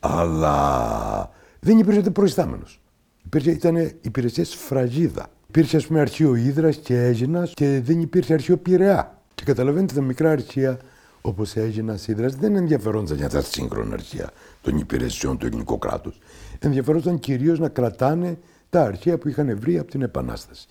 αλλά 0.00 1.30
δεν 1.60 1.78
υπήρχε 1.78 1.98
ούτε 1.98 2.10
προϊστάμενος. 2.10 2.80
Υπήρχε, 3.24 3.50
ήταν 3.50 3.76
υπηρεσία 4.00 4.44
σφραγίδα. 4.44 5.30
Υπήρχε, 5.48 5.76
ας 5.76 5.86
πούμε, 5.86 6.00
αρχείο 6.00 6.34
Ήδρας 6.34 6.76
και 6.76 7.04
Έζηνα 7.04 7.48
και 7.54 7.80
δεν 7.84 8.00
υπήρχε 8.00 8.32
αρχείο 8.32 8.56
Πειραιά. 8.56 9.22
Και 9.34 9.44
καταλαβαίνετε, 9.44 9.94
τα 9.94 10.00
μικρά 10.00 10.30
αρχεία 10.30 10.78
όπως 11.20 11.56
Έζηνα, 11.56 11.98
Ήδρας 12.06 12.34
δεν 12.34 12.56
ενδιαφερόντουσαν 12.56 13.16
για 13.16 13.28
τα 13.28 13.42
σύγχρονα 13.42 13.94
αρχεία 13.94 14.30
των 14.62 14.78
υπηρεσιών 14.78 15.38
του 15.38 15.46
ελληνικού 15.46 15.78
κράτους. 15.78 16.18
Ενδιαφερόντουσαν 16.58 17.18
κυρίως 17.18 17.58
να 17.58 17.68
κρατάνε 17.68 18.38
τα 18.70 18.82
αρχεία 18.82 19.18
που 19.18 19.28
είχαν 19.28 19.58
βρει 19.58 19.78
από 19.78 19.90
την 19.90 20.02
Επανάσταση. 20.02 20.66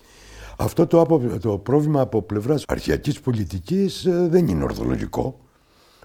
Αυτό 0.60 0.86
το, 0.86 1.20
το 1.40 1.58
πρόβλημα 1.58 2.00
από 2.00 2.22
πλευράς 2.22 2.64
αρχιακή 2.68 3.20
πολιτικής 3.20 4.04
ε, 4.04 4.28
δεν 4.30 4.48
είναι 4.48 4.64
ορθολογικό. 4.64 5.38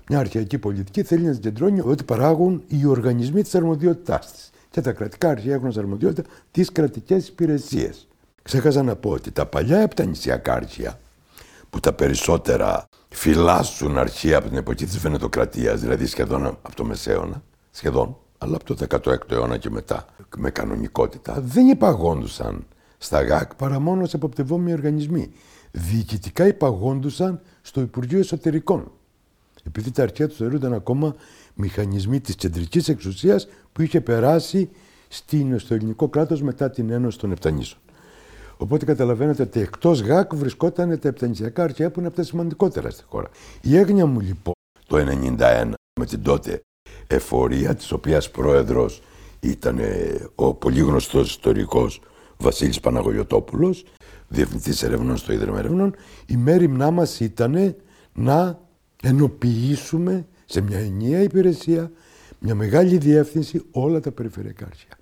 Μια 0.09 0.19
αρχαϊκή 0.19 0.57
πολιτική 0.57 1.03
θέλει 1.03 1.25
να 1.25 1.33
συγκεντρώνει 1.33 1.81
ότι 1.85 2.03
παράγουν 2.03 2.63
οι 2.67 2.85
οργανισμοί 2.85 3.41
της 3.41 3.55
αρμοδιότητάς 3.55 4.31
της. 4.31 4.49
Και 4.69 4.81
τα 4.81 4.91
κρατικά 4.91 5.29
αρχεία 5.29 5.53
έχουν 5.53 5.67
ως 5.67 5.77
αρμοδιότητα 5.77 6.29
τις 6.51 6.71
κρατικές 6.71 7.27
υπηρεσίες. 7.27 8.07
Ξέχασα 8.41 8.83
να 8.83 8.95
πω 8.95 9.09
ότι 9.09 9.31
τα 9.31 9.45
παλιά 9.45 9.77
επτανησιακά 9.79 10.53
αρχεία, 10.53 10.99
που 11.69 11.79
τα 11.79 11.93
περισσότερα 11.93 12.85
φυλάσσουν 13.09 13.97
αρχεία 13.97 14.37
από 14.37 14.47
την 14.47 14.57
εποχή 14.57 14.85
της 14.85 14.97
Βενετοκρατίας, 14.97 15.79
δηλαδή 15.79 16.05
σχεδόν 16.05 16.45
από 16.45 16.75
το 16.75 16.83
Μεσαίωνα, 16.83 17.43
σχεδόν, 17.71 18.17
αλλά 18.37 18.55
από 18.55 18.75
το 18.75 18.85
16ο 18.89 19.31
αιώνα 19.31 19.57
και 19.57 19.69
μετά, 19.69 20.05
με 20.37 20.49
κανονικότητα, 20.49 21.41
δεν 21.41 21.67
υπαγόντουσαν 21.67 22.65
στα 23.03 23.21
ΓΑΚ 23.21 23.55
παρά 23.55 23.79
μόνο 23.79 24.05
σε 24.05 24.15
αποπτευόμενοι 24.15 24.73
οργανισμοί. 24.73 25.31
Διοικητικά 25.71 26.47
υπαγόντουσαν 26.47 27.41
στο 27.61 27.81
Υπουργείο 27.81 28.19
Εσωτερικών. 28.19 28.91
Επειδή 29.63 29.91
τα 29.91 30.03
αρχαία 30.03 30.27
τους 30.27 30.37
θεωρούνταν 30.37 30.73
ακόμα 30.73 31.15
μηχανισμοί 31.53 32.19
της 32.19 32.35
κεντρικής 32.35 32.87
εξουσίας 32.87 33.47
που 33.71 33.81
είχε 33.81 34.01
περάσει 34.01 34.69
στο 35.57 35.73
ελληνικό 35.73 36.09
κράτος 36.09 36.41
μετά 36.41 36.69
την 36.69 36.89
Ένωση 36.89 37.17
των 37.17 37.31
Επτανήσων. 37.31 37.79
Οπότε 38.57 38.85
καταλαβαίνετε 38.85 39.41
ότι 39.41 39.59
εκτός 39.59 40.01
ΓΑΚ 40.01 40.35
βρισκόταν 40.35 40.99
τα 40.99 41.07
επτανησιακά 41.07 41.63
αρχαία 41.63 41.91
που 41.91 41.99
είναι 41.99 42.07
από 42.07 42.17
τα 42.17 42.23
σημαντικότερα 42.23 42.89
στη 42.89 43.03
χώρα. 43.07 43.29
Η 43.61 43.77
έγνοια 43.77 44.05
μου 44.05 44.19
λοιπόν 44.19 44.53
το 44.87 44.97
1991 45.39 45.71
με 45.99 46.05
την 46.05 46.21
τότε 46.21 46.61
εφορία, 47.07 47.75
της 47.75 47.91
οποίας 47.91 48.31
πρόεδρος 48.31 49.01
ήταν 49.39 49.79
ο 50.35 50.53
πολύ 50.53 50.79
γνωστός 50.79 51.29
ιστορικός 51.29 52.01
Βασίλης 52.43 52.79
Παναγωγιωτόπουλος, 52.79 53.85
διευθυντής 54.27 54.83
ερευνών 54.83 55.17
στο 55.17 55.33
Ίδρυμα 55.33 55.59
Ερευνών, 55.59 55.95
η 56.25 56.37
μέρημνά 56.37 56.91
μας 56.91 57.19
ήταν 57.19 57.75
να 58.13 58.59
ενοποιήσουμε 59.01 60.25
σε 60.45 60.61
μια 60.61 60.79
ενιαία 60.79 61.21
υπηρεσία, 61.21 61.91
μια 62.39 62.55
μεγάλη 62.55 62.97
διεύθυνση 62.97 63.61
όλα 63.71 63.99
τα 63.99 64.11
περιφερειακά 64.11 64.65
αρχεία. 64.65 64.97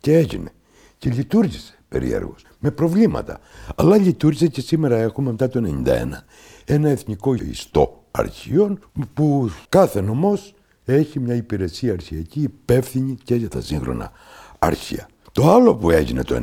Και 0.00 0.16
έγινε. 0.16 0.52
Και 0.98 1.10
λειτουργήσε 1.10 1.78
περιέργως, 1.88 2.44
με 2.58 2.70
προβλήματα. 2.70 3.40
Αλλά 3.76 3.96
λειτουργήσε 3.96 4.46
και 4.46 4.60
σήμερα 4.60 4.96
έχουμε 4.98 5.30
μετά 5.30 5.48
το 5.48 5.82
1991 5.84 6.24
ένα 6.64 6.88
εθνικό 6.88 7.34
ιστό 7.34 8.04
αρχείων 8.10 8.78
που 9.14 9.50
κάθε 9.68 10.00
νομός 10.00 10.54
έχει 10.84 11.20
μια 11.20 11.34
υπηρεσία 11.34 11.92
αρχιακή 11.92 12.40
υπεύθυνη 12.40 13.16
και 13.24 13.34
για 13.34 13.48
τα 13.48 13.60
σύγχρονα 13.60 14.12
αρχεία. 14.58 15.08
Το 15.32 15.50
άλλο 15.50 15.76
που 15.76 15.90
έγινε 15.90 16.22
το 16.22 16.40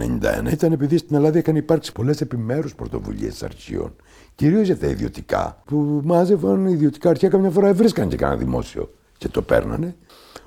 1991 0.47 0.51
ήταν 0.51 0.71
επειδή 0.71 0.97
στην 0.97 1.15
Ελλάδα 1.15 1.37
είχαν 1.37 1.55
υπάρξει 1.55 1.91
πολλές 1.91 2.21
επιμέρους 2.21 2.75
πρωτοβουλίες 2.75 3.43
αρχείων. 3.43 3.95
Κυρίως 4.35 4.65
για 4.65 4.77
τα 4.77 4.87
ιδιωτικά, 4.87 5.61
που 5.65 6.01
μάζευαν 6.03 6.67
ιδιωτικά 6.67 7.09
αρχεία, 7.09 7.29
καμιά 7.29 7.49
φορά 7.49 7.73
βρίσκαν 7.73 8.09
και 8.09 8.15
κανένα 8.15 8.39
δημόσιο 8.39 8.93
και 9.17 9.27
το 9.27 9.41
παίρνανε. 9.41 9.95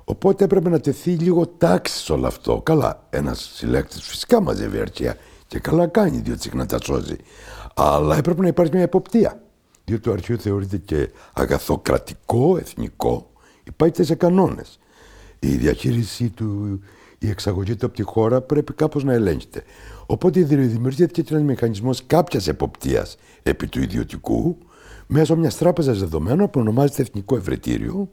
Οπότε 0.05 0.45
έπρεπε 0.45 0.69
να 0.69 0.81
τεθεί 0.81 1.11
λίγο 1.11 1.47
τάξη 1.47 1.99
σε 1.99 2.13
όλο 2.13 2.27
αυτό. 2.27 2.61
Καλά, 2.61 3.07
ένας 3.11 3.51
συλλέκτης 3.55 4.03
φυσικά 4.03 4.41
μαζεύει 4.41 4.81
αρχεία 4.81 5.17
και 5.47 5.59
καλά 5.59 5.87
κάνει, 5.87 6.19
διότι 6.19 6.41
συχνά 6.41 6.67
τα 6.67 6.79
σώζει. 6.83 7.17
Αλλά 7.75 8.17
έπρεπε 8.17 8.43
να 8.43 8.49
υπάρχει 8.49 8.73
μια 8.75 8.83
εποπτεία. 8.83 9.43
Διότι 9.85 10.03
το 10.03 10.13
αρχείο 10.13 10.37
θεωρείται 10.37 10.77
και 10.77 11.11
αγαθό 11.33 11.79
κρατικό, 11.79 12.57
εθνικό, 12.57 13.31
υπάρχει 13.65 14.05
σε 14.05 14.15
κανόνες. 14.15 14.79
Η 15.39 15.49
διαχείρισή 15.49 16.31
του 16.31 16.81
η 17.23 17.31
εξαγωγή 17.31 17.76
του 17.76 17.87
από 17.87 17.95
τη 17.95 18.02
χώρα 18.02 18.41
πρέπει 18.41 18.73
κάπως 18.73 19.05
να 19.05 19.12
ελέγχεται. 19.12 19.62
Οπότε 20.07 20.41
δημιουργήθηκε 20.43 21.23
ένας 21.31 21.43
μηχανισμός 21.43 22.07
κάποιας 22.07 22.49
εποπτείας 22.49 23.17
επί 23.43 23.67
του 23.67 23.83
ιδιωτικού 23.83 24.59
μέσω 25.07 25.37
μιας 25.37 25.57
τράπεζας 25.57 25.99
δεδομένων 25.99 26.50
που 26.50 26.61
ονομάζεται 26.61 27.02
Εθνικό 27.02 27.37
Ευρετήριο, 27.37 28.11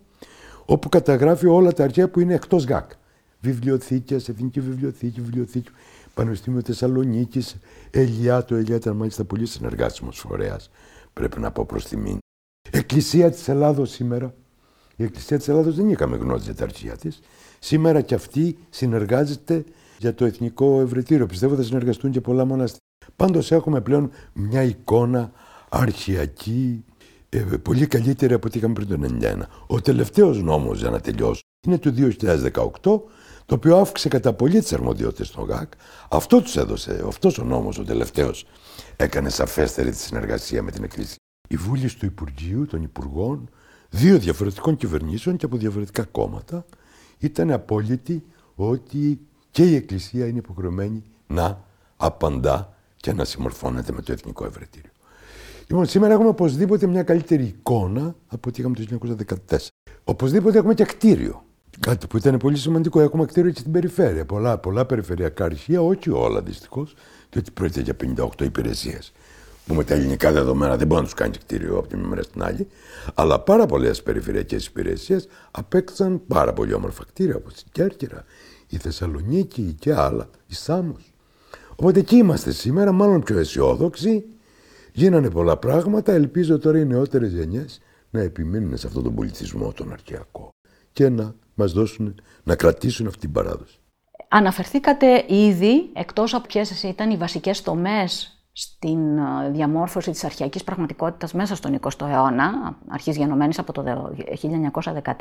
όπου 0.65 0.89
καταγράφει 0.89 1.47
όλα 1.47 1.73
τα 1.73 1.83
αρχαία 1.83 2.09
που 2.09 2.19
είναι 2.19 2.33
εκτός 2.33 2.63
ΓΑΚ. 2.63 2.91
Βιβλιοθήκες, 3.39 4.29
Εθνική 4.29 4.59
Βιβλιοθήκη, 4.59 5.21
Βιβλιοθήκη 5.21 5.69
Πανεπιστήμιο 6.13 6.61
Θεσσαλονίκης, 6.65 7.57
Ελιά. 7.91 8.43
Το 8.43 8.55
Ελιά 8.55 8.75
ήταν 8.75 8.95
μάλιστα 8.95 9.23
πολύ 9.23 9.45
συνεργάσιμος 9.45 10.17
φορέας, 10.17 10.69
πρέπει 11.13 11.39
να 11.39 11.51
πω 11.51 11.65
προς 11.65 11.85
τιμήν. 11.87 12.17
Εκκλησία 12.71 13.31
της 13.31 13.47
Ελλάδος 13.47 13.89
σήμερα. 13.89 14.33
Η 14.95 15.03
Εκκλησία 15.03 15.37
της 15.37 15.47
Ελλάδος 15.47 15.75
δεν 15.75 15.89
είχαμε 15.89 16.17
γνώση 16.17 16.43
για 16.43 16.55
τα 16.55 16.63
αρχεία 16.63 16.97
της. 16.97 17.19
Σήμερα 17.59 18.01
και 18.01 18.15
αυτή 18.15 18.57
συνεργάζεται 18.69 19.63
για 19.97 20.13
το 20.13 20.25
Εθνικό 20.25 20.81
Ευρετήριο. 20.81 21.25
Πιστεύω 21.25 21.55
θα 21.55 21.63
συνεργαστούν 21.63 22.11
και 22.11 22.21
πολλά 22.21 22.45
μοναστήρια. 22.45 22.83
Πάντως 23.15 23.51
έχουμε 23.51 23.81
πλέον 23.81 24.11
μια 24.33 24.63
εικόνα 24.63 25.31
αρχιακή, 25.69 26.83
ε, 27.29 27.39
πολύ 27.39 27.87
καλύτερη 27.87 28.33
από 28.33 28.47
ό,τι 28.47 28.57
είχαμε 28.57 28.73
πριν 28.73 28.87
το 28.87 28.97
1991. 28.97 29.47
Ο 29.67 29.81
τελευταίος 29.81 30.43
νόμος, 30.43 30.79
για 30.79 30.89
να 30.89 30.99
τελειώσω, 30.99 31.41
είναι 31.67 31.77
του 31.77 31.91
2018, 31.91 33.03
το 33.45 33.55
οποίο 33.55 33.77
αύξησε 33.77 34.09
κατά 34.09 34.33
πολύ 34.33 34.59
τις 34.59 34.73
αρμοδιότητες 34.73 35.31
των 35.31 35.45
ΓΑΚ. 35.45 35.71
Αυτό 36.09 36.41
τους 36.41 36.57
έδωσε, 36.57 37.03
αυτός 37.07 37.37
ο 37.37 37.43
νόμος, 37.43 37.77
ο 37.77 37.83
τελευταίος, 37.83 38.45
έκανε 38.95 39.29
σαφέστερη 39.29 39.91
τη 39.91 39.97
συνεργασία 39.97 40.63
με 40.63 40.71
την 40.71 40.83
Εκκλησία. 40.83 41.15
Η 41.47 41.55
βούληση 41.55 41.97
του 41.97 42.05
Υπουργείου, 42.05 42.65
των 42.65 42.83
Υπουργών, 42.83 43.49
δύο 43.89 44.17
διαφορετικών 44.17 44.75
κυβερνήσεων 44.75 45.37
και 45.37 45.45
από 45.45 45.57
διαφορετικά 45.57 46.03
κόμματα, 46.03 46.65
ήταν 47.19 47.51
απόλυτη 47.51 48.23
ότι 48.55 49.19
και 49.51 49.63
η 49.63 49.75
Εκκλησία 49.75 50.27
είναι 50.27 50.37
υποχρεωμένη 50.37 51.03
να 51.27 51.65
απαντά 51.97 52.73
και 52.95 53.13
να 53.13 53.25
συμμορφώνεται 53.25 53.91
με 53.91 54.01
το 54.01 54.11
Εθνικό 54.11 54.45
Ευρετήριο. 54.45 54.91
Λοιπόν, 55.67 55.85
σήμερα 55.85 56.13
έχουμε 56.13 56.29
οπωσδήποτε 56.29 56.87
μια 56.87 57.03
καλύτερη 57.03 57.43
εικόνα 57.43 58.15
από 58.27 58.49
ό,τι 58.49 58.61
είχαμε 58.61 58.75
το 58.75 58.97
1914. 59.49 59.57
Οπωσδήποτε 60.03 60.57
έχουμε 60.57 60.73
και 60.73 60.83
κτίριο. 60.83 61.43
Κάτι 61.79 62.07
που 62.07 62.17
ήταν 62.17 62.37
πολύ 62.37 62.57
σημαντικό. 62.57 63.01
Έχουμε 63.01 63.25
κτίριο 63.25 63.51
και 63.51 63.59
στην 63.59 63.71
περιφέρεια. 63.71 64.25
Πολλά, 64.25 64.57
πολλά 64.57 64.85
περιφερειακά 64.85 65.45
αρχεία, 65.45 65.81
όχι 65.81 66.09
όλα 66.09 66.41
δυστυχώς, 66.41 66.95
διότι 67.29 67.51
πρόκειται 67.51 67.81
για 67.81 67.95
58 68.37 68.41
υπηρεσίες 68.41 69.11
που 69.69 69.75
με 69.75 69.83
τα 69.83 69.93
ελληνικά 69.93 70.31
δεδομένα 70.31 70.77
δεν 70.77 70.87
μπορεί 70.87 70.99
να 71.01 71.05
τους 71.05 71.15
κάνει 71.15 71.37
κτίριο 71.37 71.77
από 71.77 71.87
τη 71.87 71.95
μια 71.95 72.07
μέρα 72.07 72.21
στην 72.23 72.43
άλλη. 72.43 72.67
Αλλά 73.13 73.39
πάρα 73.39 73.65
πολλές 73.65 74.03
περιφερειακές 74.03 74.65
υπηρεσίες 74.65 75.27
απέκτησαν 75.51 76.21
πάρα 76.27 76.53
πολύ 76.53 76.73
όμορφα 76.73 77.03
κτίρια 77.03 77.35
όπως 77.35 77.59
η 77.59 77.63
Κέρκυρα, 77.71 78.23
η 78.67 78.77
Θεσσαλονίκη 78.77 79.75
και 79.79 79.93
άλλα, 79.93 80.29
η 80.47 80.53
Σάμος. 80.53 81.13
Οπότε 81.75 81.99
εκεί 81.99 82.15
είμαστε 82.15 82.51
σήμερα, 82.51 82.91
μάλλον 82.91 83.23
πιο 83.23 83.37
αισιόδοξοι. 83.37 84.25
Γίνανε 84.91 85.29
πολλά 85.29 85.57
πράγματα. 85.57 86.11
Ελπίζω 86.11 86.59
τώρα 86.59 86.79
οι 86.79 86.85
νεότερες 86.85 87.31
γενιές 87.33 87.81
να 88.09 88.19
επιμείνουν 88.19 88.77
σε 88.77 88.87
αυτόν 88.87 89.03
τον 89.03 89.15
πολιτισμό 89.15 89.71
τον 89.71 89.91
αρχαιακό 89.91 90.49
και 90.91 91.09
να 91.09 91.35
μας 91.53 91.71
δώσουν, 91.71 92.21
να 92.43 92.55
κρατήσουν 92.55 93.07
αυτή 93.07 93.19
την 93.19 93.31
παράδοση. 93.31 93.79
Αναφερθήκατε 94.29 95.25
ήδη, 95.27 95.89
εκτός 95.93 96.33
από 96.33 96.47
ποιες 96.47 96.83
ήταν 96.83 97.09
οι 97.09 97.17
βασικές 97.17 97.61
τομές 97.61 98.33
στην 98.61 99.17
ε, 99.17 99.49
διαμόρφωση 99.49 100.11
της 100.11 100.23
αρχαϊκής 100.23 100.63
πραγματικότητας 100.63 101.33
μέσα 101.33 101.55
στον 101.55 101.79
20ο 101.81 102.07
αιώνα, 102.07 102.77
αρχής 102.87 103.17
γενομένης 103.17 103.59
από 103.59 103.71
το 103.73 104.11
1914, 104.41 105.11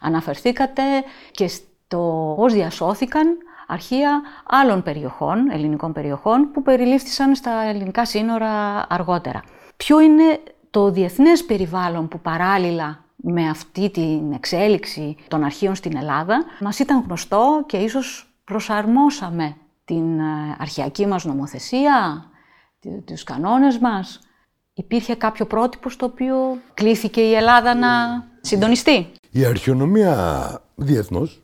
αναφερθήκατε 0.00 0.82
και 1.30 1.48
στο 1.48 2.34
πώς 2.36 2.52
διασώθηκαν 2.52 3.36
αρχεία 3.66 4.22
άλλων 4.46 4.82
περιοχών, 4.82 5.50
ελληνικών 5.50 5.92
περιοχών, 5.92 6.50
που 6.52 6.62
περιλήφθησαν 6.62 7.34
στα 7.34 7.62
ελληνικά 7.62 8.04
σύνορα 8.04 8.86
αργότερα. 8.88 9.42
Ποιο 9.76 10.00
είναι 10.00 10.40
το 10.70 10.90
διεθνές 10.90 11.44
περιβάλλον 11.44 12.08
που 12.08 12.20
παράλληλα 12.20 13.04
με 13.16 13.48
αυτή 13.48 13.90
την 13.90 14.32
εξέλιξη 14.32 15.16
των 15.28 15.44
αρχείων 15.44 15.74
στην 15.74 15.96
Ελλάδα 15.96 16.44
μας 16.60 16.78
ήταν 16.78 17.04
γνωστό 17.06 17.64
και 17.66 17.76
ίσως 17.76 18.32
προσαρμόσαμε 18.44 19.56
την 19.84 20.18
ε, 20.18 20.56
αρχαϊκή 20.58 21.06
μας 21.06 21.24
νομοθεσία, 21.24 22.24
τους 23.04 23.24
κανόνες 23.24 23.78
μας. 23.78 24.20
Υπήρχε 24.74 25.14
κάποιο 25.14 25.46
πρότυπο 25.46 25.90
στο 25.90 26.06
οποίο 26.06 26.36
κλήθηκε 26.74 27.20
η 27.20 27.34
Ελλάδα 27.34 27.74
να 27.74 27.88
συντονιστεί; 28.40 29.06
Η 29.30 29.44
αρχαιονομία 29.44 30.62
διεθνώς, 30.74 31.42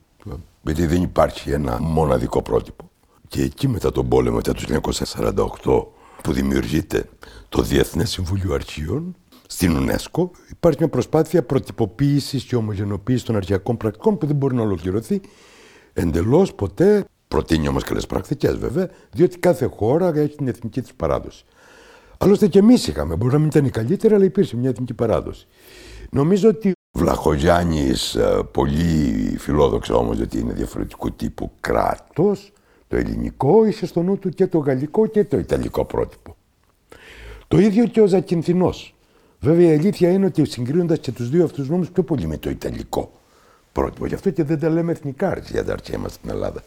γιατί 0.62 0.86
δεν 0.86 1.02
υπάρχει 1.02 1.50
ένα 1.50 1.80
μοναδικό 1.80 2.42
πρότυπο, 2.42 2.90
και 3.28 3.42
εκεί 3.42 3.68
μετά 3.68 3.92
τον 3.92 4.08
πόλεμο, 4.08 4.36
μετά 4.36 4.52
το 4.52 4.60
1948, 5.62 5.86
που 6.22 6.32
δημιουργείται 6.32 7.08
το 7.48 7.62
Διεθνές 7.62 8.10
Συμβούλιο 8.10 8.54
Αρχείων, 8.54 9.16
στην 9.48 9.76
UNESCO 9.76 10.28
υπάρχει 10.50 10.78
μια 10.78 10.88
προσπάθεια 10.88 11.42
προτυποποίησης 11.42 12.44
και 12.44 12.56
ομογενοποίησης 12.56 13.22
των 13.22 13.36
αρχαιακών 13.36 13.76
πρακτικών 13.76 14.18
που 14.18 14.26
δεν 14.26 14.36
μπορεί 14.36 14.54
να 14.54 14.62
ολοκληρωθεί 14.62 15.20
εντελώς 15.92 16.54
ποτέ 16.54 17.04
Προτείνει 17.36 17.68
όμως 17.68 17.84
καλές 17.84 18.06
πρακτικές 18.06 18.56
βέβαια, 18.56 18.88
διότι 19.12 19.38
κάθε 19.38 19.66
χώρα 19.66 20.08
έχει 20.16 20.36
την 20.36 20.48
εθνική 20.48 20.80
της 20.80 20.94
παράδοση. 20.94 21.44
Άλλωστε 22.18 22.46
και 22.46 22.58
εμείς 22.58 22.86
είχαμε. 22.86 23.16
Μπορεί 23.16 23.32
να 23.32 23.38
μην 23.38 23.48
ήταν 23.48 23.64
η 23.64 23.70
καλύτερη, 23.70 24.14
αλλά 24.14 24.24
υπήρξε 24.24 24.56
μια 24.56 24.68
εθνική 24.68 24.94
παράδοση. 24.94 25.46
Νομίζω 26.10 26.48
ότι 26.48 26.70
ο 26.70 26.98
Βλαχογιάννης, 26.98 28.14
ε, 28.14 28.42
πολύ 28.52 29.36
φιλόδοξο 29.38 29.96
όμως, 29.96 30.20
ότι 30.20 30.38
είναι 30.38 30.52
διαφορετικού 30.52 31.12
τύπου 31.12 31.50
κράτος, 31.60 32.52
το 32.88 32.96
ελληνικό, 32.96 33.64
είχε 33.64 33.86
στο 33.86 34.02
νου 34.02 34.18
του 34.18 34.28
και 34.28 34.46
το 34.46 34.58
γαλλικό 34.58 35.06
και 35.06 35.24
το 35.24 35.38
ιταλικό 35.38 35.84
πρότυπο. 35.84 36.36
Το 37.48 37.58
ίδιο 37.58 37.86
και 37.86 38.00
ο 38.00 38.06
Ζακυνθινός. 38.06 38.94
Βέβαια 39.40 39.72
η 39.72 39.78
αλήθεια 39.78 40.10
είναι 40.10 40.26
ότι 40.26 40.44
συγκρίνοντας 40.44 40.98
και 40.98 41.12
τους 41.12 41.30
δύο 41.30 41.44
αυτούς 41.44 41.68
νόμους 41.68 41.90
πιο 41.90 42.02
πολύ 42.02 42.26
με 42.26 42.36
το 42.36 42.50
ιταλικό 42.50 43.12
πρότυπο. 43.72 44.06
Γι' 44.06 44.14
αυτό 44.14 44.30
και 44.30 44.44
δεν 44.44 44.58
τα 44.58 44.68
λέμε 44.68 44.92
εθνικά 44.92 45.28
αρχαία 45.28 45.64
τα 45.64 45.72
αρχαία 45.72 45.98
μας 45.98 46.12
στην 46.12 46.30
Ελλάδα. 46.30 46.62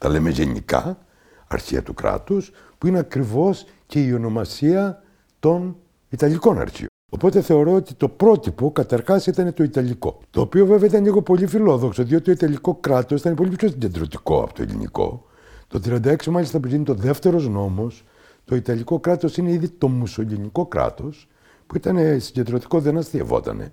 Τα 0.00 0.08
λέμε 0.08 0.30
γενικά 0.30 0.98
αρχαία 1.46 1.82
του 1.82 1.94
κράτους, 1.94 2.52
που 2.78 2.86
είναι 2.86 2.98
ακριβώς 2.98 3.64
και 3.86 4.00
η 4.04 4.12
ονομασία 4.12 5.02
των 5.38 5.76
Ιταλικών 6.08 6.58
αρχείων. 6.58 6.88
Οπότε 7.10 7.40
θεωρώ 7.40 7.72
ότι 7.72 7.94
το 7.94 8.08
πρότυπο 8.08 8.72
καταρχάς 8.72 9.26
ήταν 9.26 9.54
το 9.54 9.62
Ιταλικό. 9.62 10.20
Το 10.30 10.40
οποίο 10.40 10.66
βέβαια 10.66 10.88
ήταν 10.88 11.04
λίγο 11.04 11.22
πολύ 11.22 11.46
φιλόδοξο, 11.46 12.04
διότι 12.04 12.24
το 12.24 12.30
Ιταλικό 12.30 12.74
κράτος 12.74 13.20
ήταν 13.20 13.34
πολύ 13.34 13.56
πιο 13.56 13.68
συγκεντρωτικό 13.68 14.42
από 14.42 14.54
το 14.54 14.62
ελληνικό. 14.62 15.26
Το 15.66 15.80
1936, 16.02 16.26
μάλιστα, 16.26 16.60
που 16.60 16.68
γίνει 16.68 16.84
το 16.84 16.94
δεύτερος 16.94 17.48
νόμος, 17.48 18.04
το 18.44 18.56
Ιταλικό 18.56 19.00
κράτος 19.00 19.36
είναι 19.36 19.50
ήδη 19.50 19.68
το 19.68 19.88
μουσολινικό 19.88 20.66
κράτος, 20.66 21.28
που 21.66 21.76
ήταν 21.76 22.20
συγκεντρωτικό, 22.20 22.80
δεν 22.80 22.98
αστειευότανε. 22.98 23.72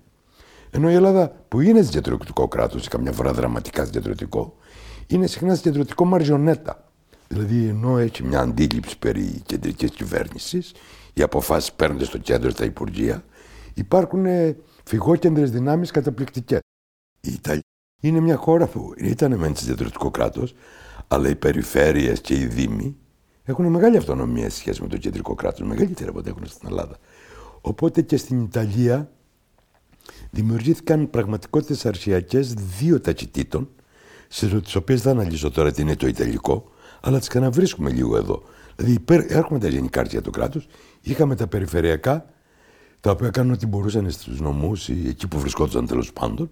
Ενώ 0.71 0.89
η 0.89 0.93
Ελλάδα, 0.93 1.31
που 1.47 1.61
είναι 1.61 1.81
συγκεντρωτικό 1.81 2.47
κράτος, 2.47 2.87
καμιά 2.87 3.11
φορά 3.11 3.33
δραματικά 3.33 3.85
συγκεντρωτικό, 3.85 4.55
είναι 5.07 5.27
συχνά 5.27 5.55
συγκεντρωτικό 5.55 6.05
μαριονέτα. 6.05 6.91
Δηλαδή, 7.27 7.67
ενώ 7.67 7.97
έχει 7.97 8.23
μια 8.23 8.39
αντίληψη 8.39 8.97
περί 8.97 9.41
κεντρικής 9.45 9.91
κυβέρνησης, 9.91 10.73
οι 11.13 11.21
αποφάσεις 11.21 11.73
παίρνονται 11.73 12.05
στο 12.05 12.17
κέντρο 12.17 12.49
στα 12.49 12.65
Υπουργεία, 12.65 13.23
υπάρχουν 13.73 14.25
φυγόκεντρες 14.83 15.51
δυνάμεις 15.51 15.91
καταπληκτικές. 15.91 16.59
Η 17.21 17.31
Ιταλία 17.31 17.61
είναι 18.01 18.19
μια 18.19 18.35
χώρα 18.35 18.67
που 18.67 18.93
ήταν 18.97 19.35
μεν 19.35 19.55
συγκεντρωτικό 19.55 20.11
κράτος, 20.11 20.55
αλλά 21.07 21.29
οι 21.29 21.35
περιφέρειες 21.35 22.21
και 22.21 22.35
οι 22.35 22.45
δήμοι 22.45 22.97
έχουν 23.43 23.65
μεγάλη 23.65 23.97
αυτονομία 23.97 24.49
σε 24.49 24.57
σχέση 24.57 24.81
με 24.81 24.87
το 24.87 24.97
κεντρικό 24.97 25.35
κράτος, 25.35 25.67
μεγαλύτερη 25.67 26.09
από 26.09 26.19
ό,τι 26.19 26.29
έχουν 26.29 26.45
στην 26.45 26.67
Ελλάδα. 26.67 26.97
Οπότε 27.61 28.01
και 28.01 28.17
στην 28.17 28.41
Ιταλία 28.41 29.11
δημιουργήθηκαν 30.31 31.09
πραγματικότητες 31.09 31.85
αρχαιακές 31.85 32.53
δύο 32.53 32.99
ταχυτήτων, 33.01 33.69
τις 34.63 34.75
οποίες 34.75 35.01
θα 35.01 35.11
αναλύσω 35.11 35.51
τώρα 35.51 35.71
τι 35.71 35.81
είναι 35.81 35.95
το 35.95 36.07
Ιταλικό, 36.07 36.71
αλλά 37.01 37.19
τις 37.19 37.27
ξαναβρίσκουμε 37.27 37.91
λίγο 37.91 38.17
εδώ. 38.17 38.43
Δηλαδή, 38.75 39.03
έχουμε 39.27 39.59
τα 39.59 39.67
γενικά 39.67 39.99
αρχαία 39.99 40.21
του 40.21 40.31
κράτους, 40.31 40.67
είχαμε 41.01 41.35
τα 41.35 41.47
περιφερειακά, 41.47 42.25
τα 42.99 43.11
οποία 43.11 43.29
κάνουν 43.29 43.53
ό,τι 43.53 43.65
μπορούσαν 43.65 44.11
στους 44.11 44.39
νομούς 44.39 44.89
ή 44.89 45.05
εκεί 45.07 45.27
που 45.27 45.39
βρισκόταν 45.39 45.87
τέλος 45.87 46.13
πάντων, 46.13 46.49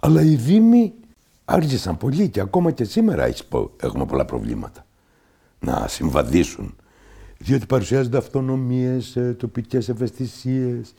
αλλά 0.00 0.22
οι 0.22 0.34
Δήμοι 0.34 0.92
άργησαν 1.44 1.96
πολύ 1.96 2.28
και 2.28 2.40
ακόμα 2.40 2.70
και 2.70 2.84
σήμερα 2.84 3.28
έχουμε 3.80 4.06
πολλά 4.06 4.24
προβλήματα 4.24 4.86
να 5.58 5.88
συμβαδίσουν. 5.88 6.74
Διότι 7.38 7.66
παρουσιάζονται 7.66 8.16
αυτονομίες, 8.16 9.18
τοπικές 9.36 9.88
ευαισθησίες, 9.88 10.94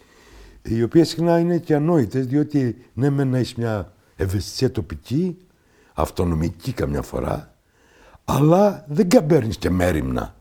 οι 0.62 0.84
οποίες 0.84 1.08
συχνά 1.08 1.40
είναι 1.40 1.58
και 1.58 1.76
ανόητες, 1.76 2.28
διότι 2.28 2.86
ναι, 2.94 3.10
με 3.10 3.24
να 3.24 3.38
έχεις 3.38 3.56
μια 3.56 3.94
ευαισθησία 4.16 4.72
τοπική, 4.72 5.38
αυτονομική 5.96 6.74
καμιά 6.74 7.02
φορά, 7.02 7.56
αλλά 8.26 8.86
δεν 8.88 9.26
παίρνει 9.26 9.54
και 9.54 9.70
μέρημνα 9.70 10.36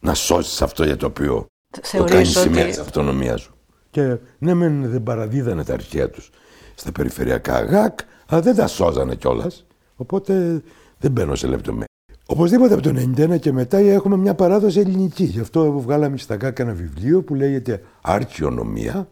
να 0.00 0.14
σώσεις 0.14 0.62
αυτό 0.62 0.84
για 0.84 0.96
το 0.96 1.06
οποίο 1.06 1.46
το 1.92 2.04
κάνεις 2.04 2.38
σημαία 2.38 2.66
της 2.66 2.78
αυτονομίας 2.78 3.40
σου. 3.40 3.54
Και 3.90 4.18
ναι, 4.38 4.54
μεν 4.54 4.90
δεν 4.90 5.02
παραδίδανε 5.02 5.64
τα 5.64 5.72
αρχαία 5.72 6.10
τους 6.10 6.30
στα 6.74 6.92
περιφερειακά 6.92 7.60
ΓΑΚ, 7.60 7.98
αλλά 8.26 8.40
δεν 8.40 8.56
τα 8.56 8.66
σώζανε 8.66 9.14
κιόλας. 9.14 9.66
Οπότε 9.96 10.62
δεν 10.98 11.10
μπαίνω 11.10 11.34
σε 11.34 11.46
λεπτομέρειες. 11.46 11.88
Οπωσδήποτε 12.26 12.74
από 12.74 12.82
το 12.82 13.12
1991 13.16 13.38
και 13.40 13.52
μετά 13.52 13.78
έχουμε 13.78 14.16
μια 14.16 14.34
παράδοση 14.34 14.80
ελληνική. 14.80 15.24
Γι' 15.24 15.40
αυτό 15.40 15.72
βγάλαμε 15.72 16.16
στα 16.16 16.34
ΓΑΚ 16.34 16.58
ένα 16.58 16.72
βιβλίο 16.72 17.22
που 17.22 17.34
λέγεται 17.34 17.82
Αρχαιονομία, 18.00 19.08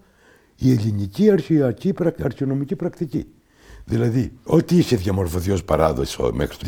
η 0.56 0.72
ελληνική 0.72 1.30
αρχαιιακή 1.30 1.94
αρχαιονομική 2.22 2.76
πρακτική. 2.76 3.26
Δηλαδή, 3.88 4.32
ό,τι 4.44 4.76
είχε 4.76 4.96
διαμορφωθεί 4.96 5.50
ως 5.50 5.64
παράδοση 5.64 6.22
μέχρι 6.32 6.56
το 6.56 6.66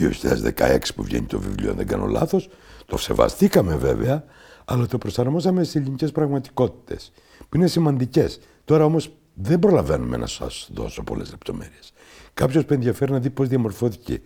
2016 0.56 0.78
που 0.94 1.02
βγαίνει 1.02 1.26
το 1.26 1.40
βιβλίο, 1.40 1.70
αν 1.70 1.76
δεν 1.76 1.86
κάνω 1.86 2.06
λάθος, 2.06 2.48
το 2.86 2.96
σεβαστήκαμε 2.96 3.76
βέβαια, 3.76 4.24
αλλά 4.64 4.86
το 4.86 4.98
προσαρμόσαμε 4.98 5.62
στις 5.62 5.74
ελληνικές 5.74 6.12
πραγματικότητες, 6.12 7.12
που 7.48 7.56
είναι 7.56 7.66
σημαντικές. 7.66 8.40
Τώρα 8.64 8.84
όμως 8.84 9.12
δεν 9.34 9.58
προλαβαίνουμε 9.58 10.16
να 10.16 10.26
σας 10.26 10.68
δώσω 10.74 11.02
πολλές 11.02 11.30
λεπτομέρειες. 11.30 11.92
Κάποιος 12.34 12.64
που 12.64 12.72
ενδιαφέρει 12.72 13.12
να 13.12 13.18
δει 13.18 13.30
πώς 13.30 13.48
διαμορφώθηκε, 13.48 14.20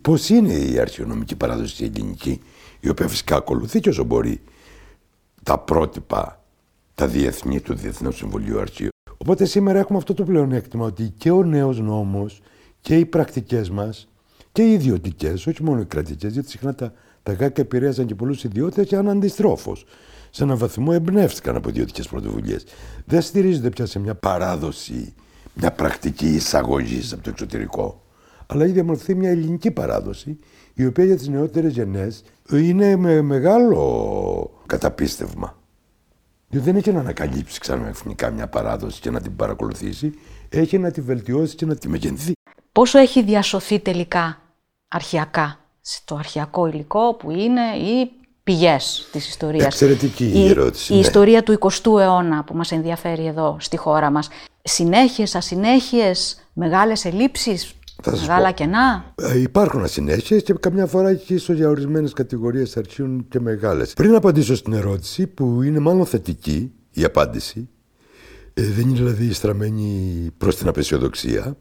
πώς 0.00 0.28
είναι 0.28 0.52
η 0.52 0.78
αρχαιονομική 0.78 1.36
παράδοση 1.36 1.82
η 1.82 1.86
ελληνική, 1.86 2.40
η 2.80 2.88
οποία 2.88 3.08
φυσικά 3.08 3.36
ακολουθεί 3.36 3.80
και 3.80 3.88
όσο 3.88 4.04
μπορεί 4.04 4.40
τα 5.42 5.58
πρότυπα, 5.58 6.44
τα 6.94 7.06
διεθνή 7.06 7.60
του 7.60 7.74
Διεθνούς 7.74 8.16
Συμβουλίου 8.16 8.60
Αρχείου. 8.60 8.88
Οπότε 9.18 9.44
σήμερα 9.44 9.78
έχουμε 9.78 9.98
αυτό 9.98 10.14
το 10.14 10.24
πλεονέκτημα 10.24 10.84
ότι 10.84 11.12
και 11.16 11.30
ο 11.30 11.44
νέος 11.44 11.80
νόμος 11.80 12.40
και 12.80 12.96
οι 12.96 13.06
πρακτικές 13.06 13.70
μας 13.70 14.08
και 14.52 14.62
οι 14.62 14.72
ιδιωτικές, 14.72 15.46
όχι 15.46 15.62
μόνο 15.62 15.80
οι 15.80 15.84
κρατικές, 15.84 16.32
γιατί 16.32 16.50
συχνά 16.50 16.74
τα, 16.74 16.92
τα 17.22 17.32
ΓΑΚ 17.32 17.58
επηρέαζαν 17.58 18.06
και 18.06 18.14
πολλούς 18.14 18.44
ιδιώτες 18.44 18.86
και 18.86 18.96
αν 18.96 19.08
αντιστρόφως. 19.08 19.84
Σε 20.30 20.42
έναν 20.42 20.58
βαθμό 20.58 20.90
εμπνεύστηκαν 20.92 21.56
από 21.56 21.68
ιδιωτικές 21.68 22.08
πρωτοβουλίες. 22.08 22.64
Δεν 23.04 23.20
στηρίζονται 23.20 23.70
πια 23.70 23.86
σε 23.86 23.98
μια 23.98 24.14
παράδοση, 24.14 25.14
μια 25.54 25.72
πρακτική 25.72 26.26
εισαγωγής 26.26 27.12
από 27.12 27.22
το 27.22 27.30
εξωτερικό, 27.30 28.02
αλλά 28.46 28.64
έχει 28.64 28.72
διαμορφωθεί 28.72 29.14
μια 29.14 29.30
ελληνική 29.30 29.70
παράδοση, 29.70 30.38
η 30.74 30.86
οποία 30.86 31.04
για 31.04 31.16
τις 31.16 31.28
νεότερες 31.28 31.72
γενναίε 31.72 32.12
είναι 32.52 32.96
με 32.96 33.22
μεγάλο 33.22 34.50
καταπίστευμα. 34.66 35.57
Διότι 36.48 36.66
δεν 36.66 36.76
έχει 36.76 36.92
να 36.92 37.00
ανακαλύψει 37.00 37.60
εθνικά 37.88 38.30
μια 38.30 38.48
παράδοση 38.48 39.00
και 39.00 39.10
να 39.10 39.20
την 39.20 39.36
παρακολουθήσει, 39.36 40.12
έχει 40.48 40.78
να 40.78 40.90
τη 40.90 41.00
βελτιώσει 41.00 41.54
και 41.54 41.66
να 41.66 41.76
τη 41.76 41.88
μεγενθεί. 41.88 42.32
Πόσο 42.72 42.98
έχει 42.98 43.22
διασωθεί 43.22 43.78
τελικά 43.78 44.40
αρχιακά; 44.88 45.60
Στο 45.80 46.14
αρχιακό 46.14 46.66
υλικό 46.66 47.14
που 47.14 47.30
είναι 47.30 47.76
οι 47.76 48.10
πηγές 48.42 49.08
της 49.12 49.28
ιστορίας. 49.28 49.66
Εξαιρετική 49.66 50.24
η, 50.24 50.32
η 50.34 50.48
ερώτηση. 50.48 50.92
Η 50.92 50.96
ναι. 50.96 51.00
ιστορία 51.00 51.42
του 51.42 51.58
20ου 51.60 52.00
αιώνα 52.00 52.44
που 52.44 52.56
μας 52.56 52.72
ενδιαφέρει 52.72 53.26
εδώ 53.26 53.56
στη 53.60 53.76
χώρα 53.76 54.10
μας. 54.10 54.28
Συνέχειες, 54.62 55.34
ασυνέχειες, 55.34 56.48
μεγάλες 56.52 57.04
ελλείψεις, 57.04 57.74
Μεγάλα 58.06 58.50
κενά. 58.50 59.12
Ε, 59.14 59.40
υπάρχουν 59.40 59.82
ασυνέχειες 59.82 60.42
και 60.42 60.54
καμιά 60.60 60.86
φορά 60.86 61.08
έχει 61.08 61.34
ίσω 61.34 61.52
για 61.52 61.68
ορισμένες 61.68 62.12
κατηγορίες 62.12 62.76
αρχείων 62.76 63.26
και 63.28 63.40
μεγάλες. 63.40 63.92
Πριν 63.92 64.14
απαντήσω 64.14 64.56
στην 64.56 64.72
ερώτηση, 64.72 65.26
που 65.26 65.62
είναι 65.62 65.78
μάλλον 65.78 66.06
θετική 66.06 66.72
η 66.92 67.04
απάντηση, 67.04 67.68
ε, 68.54 68.62
δεν 68.62 68.88
είναι 68.88 68.96
δηλαδή 68.96 69.32
στραμμένη 69.32 70.30
προς 70.38 70.56
την 70.56 70.68
απεσιοδοξία, 70.68 71.56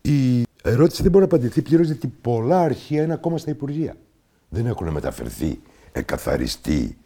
η 0.00 0.42
ερώτηση 0.62 1.02
δεν 1.02 1.10
μπορεί 1.10 1.26
να 1.28 1.36
απαντηθεί 1.36 1.62
πλήρως 1.62 1.86
γιατί 1.86 2.12
πολλά 2.20 2.60
αρχεία 2.60 3.02
είναι 3.02 3.12
ακόμα 3.12 3.38
στα 3.38 3.50
Υπουργεία. 3.50 3.96
Δεν 4.48 4.66
έχουν 4.66 4.88
μεταφερθεί, 4.88 5.60
εκαθαριστεί 5.92 6.96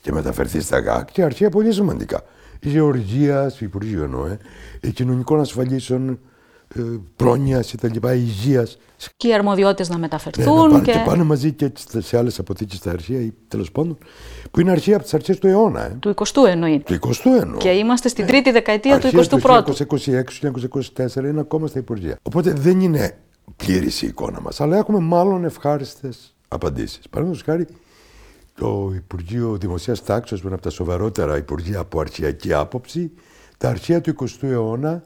και 0.00 0.12
μεταφερθεί 0.12 0.60
στα 0.60 0.78
ΓΑΚ 0.78 1.10
και 1.12 1.22
αρχεία 1.22 1.50
πολύ 1.50 1.72
σημαντικά. 1.72 2.22
Η 2.60 2.68
Γεωργία, 2.68 3.52
Υπουργείο 3.58 4.04
εννοώ, 4.04 4.26
ε, 4.80 4.90
κοινωνικών 4.90 5.40
ασφαλίσεων, 5.40 6.08
ε, 6.08 6.18
πρόνοιας 7.16 7.74
λοιπά, 7.82 8.14
υγείας. 8.14 8.78
Και 9.16 9.28
οι 9.28 9.34
αρμοδιότητες 9.34 9.88
να 9.88 9.98
μεταφερθούν. 9.98 10.70
Ναι, 10.70 10.76
να 10.76 10.82
και... 10.82 10.92
και 10.92 11.02
πάνε 11.04 11.22
μαζί 11.22 11.52
και 11.52 11.72
σε 11.98 12.18
άλλες 12.18 12.38
αποθήκες 12.38 12.78
στα 12.78 12.90
αρχεία 12.90 13.20
ή 13.20 13.32
τέλος 13.48 13.72
πάντων. 13.72 13.98
Που 14.50 14.60
είναι 14.60 14.70
αρχεία 14.70 14.94
από 14.94 15.04
τις 15.04 15.14
αρχές 15.14 15.38
του 15.38 15.46
αιώνα. 15.46 15.84
Ε. 15.84 15.96
Του 16.00 16.14
20ου 16.14 16.46
εννοείται. 16.46 16.98
Του 16.98 17.08
20ου 17.08 17.40
εννοώ. 17.40 17.58
Και 17.58 17.68
είμαστε 17.68 18.08
στην 18.08 18.26
τρίτη 18.26 18.50
δεκαετία 18.50 18.98
του 18.98 19.06
21ου. 19.06 19.62
Το 19.64 19.74
1926-1924 20.96 21.14
είναι 21.16 21.40
ακόμα 21.40 21.66
στα 21.66 21.78
Υπουργεία. 21.78 22.18
Οπότε 22.22 22.52
δεν 22.52 22.80
είναι 22.80 23.18
πλήρης 23.56 24.02
η 24.02 24.06
εικόνα 24.06 24.40
μας. 24.40 24.60
Αλλά 24.60 24.76
έχουμε 24.76 24.98
μάλλον 24.98 25.44
ευχάριστες 25.44 26.34
απαντήσεις. 26.48 27.08
Παραδείγματος 27.10 27.46
χάρη, 27.46 27.66
το 28.54 28.92
Υπουργείο 28.94 29.56
Δημοσίας 29.56 30.02
Τάξης, 30.02 30.40
που 30.40 30.46
είναι 30.46 30.54
από 30.54 30.64
τα 30.64 30.70
σοβαρότερα 30.70 31.36
Υπουργεία 31.36 31.78
από 31.78 32.00
αρχιακή 32.00 32.52
άποψη, 32.52 33.12
τα 33.58 33.68
αρχεία 33.68 34.00
του 34.00 34.14
20ου 34.20 34.48
αιώνα 34.48 35.02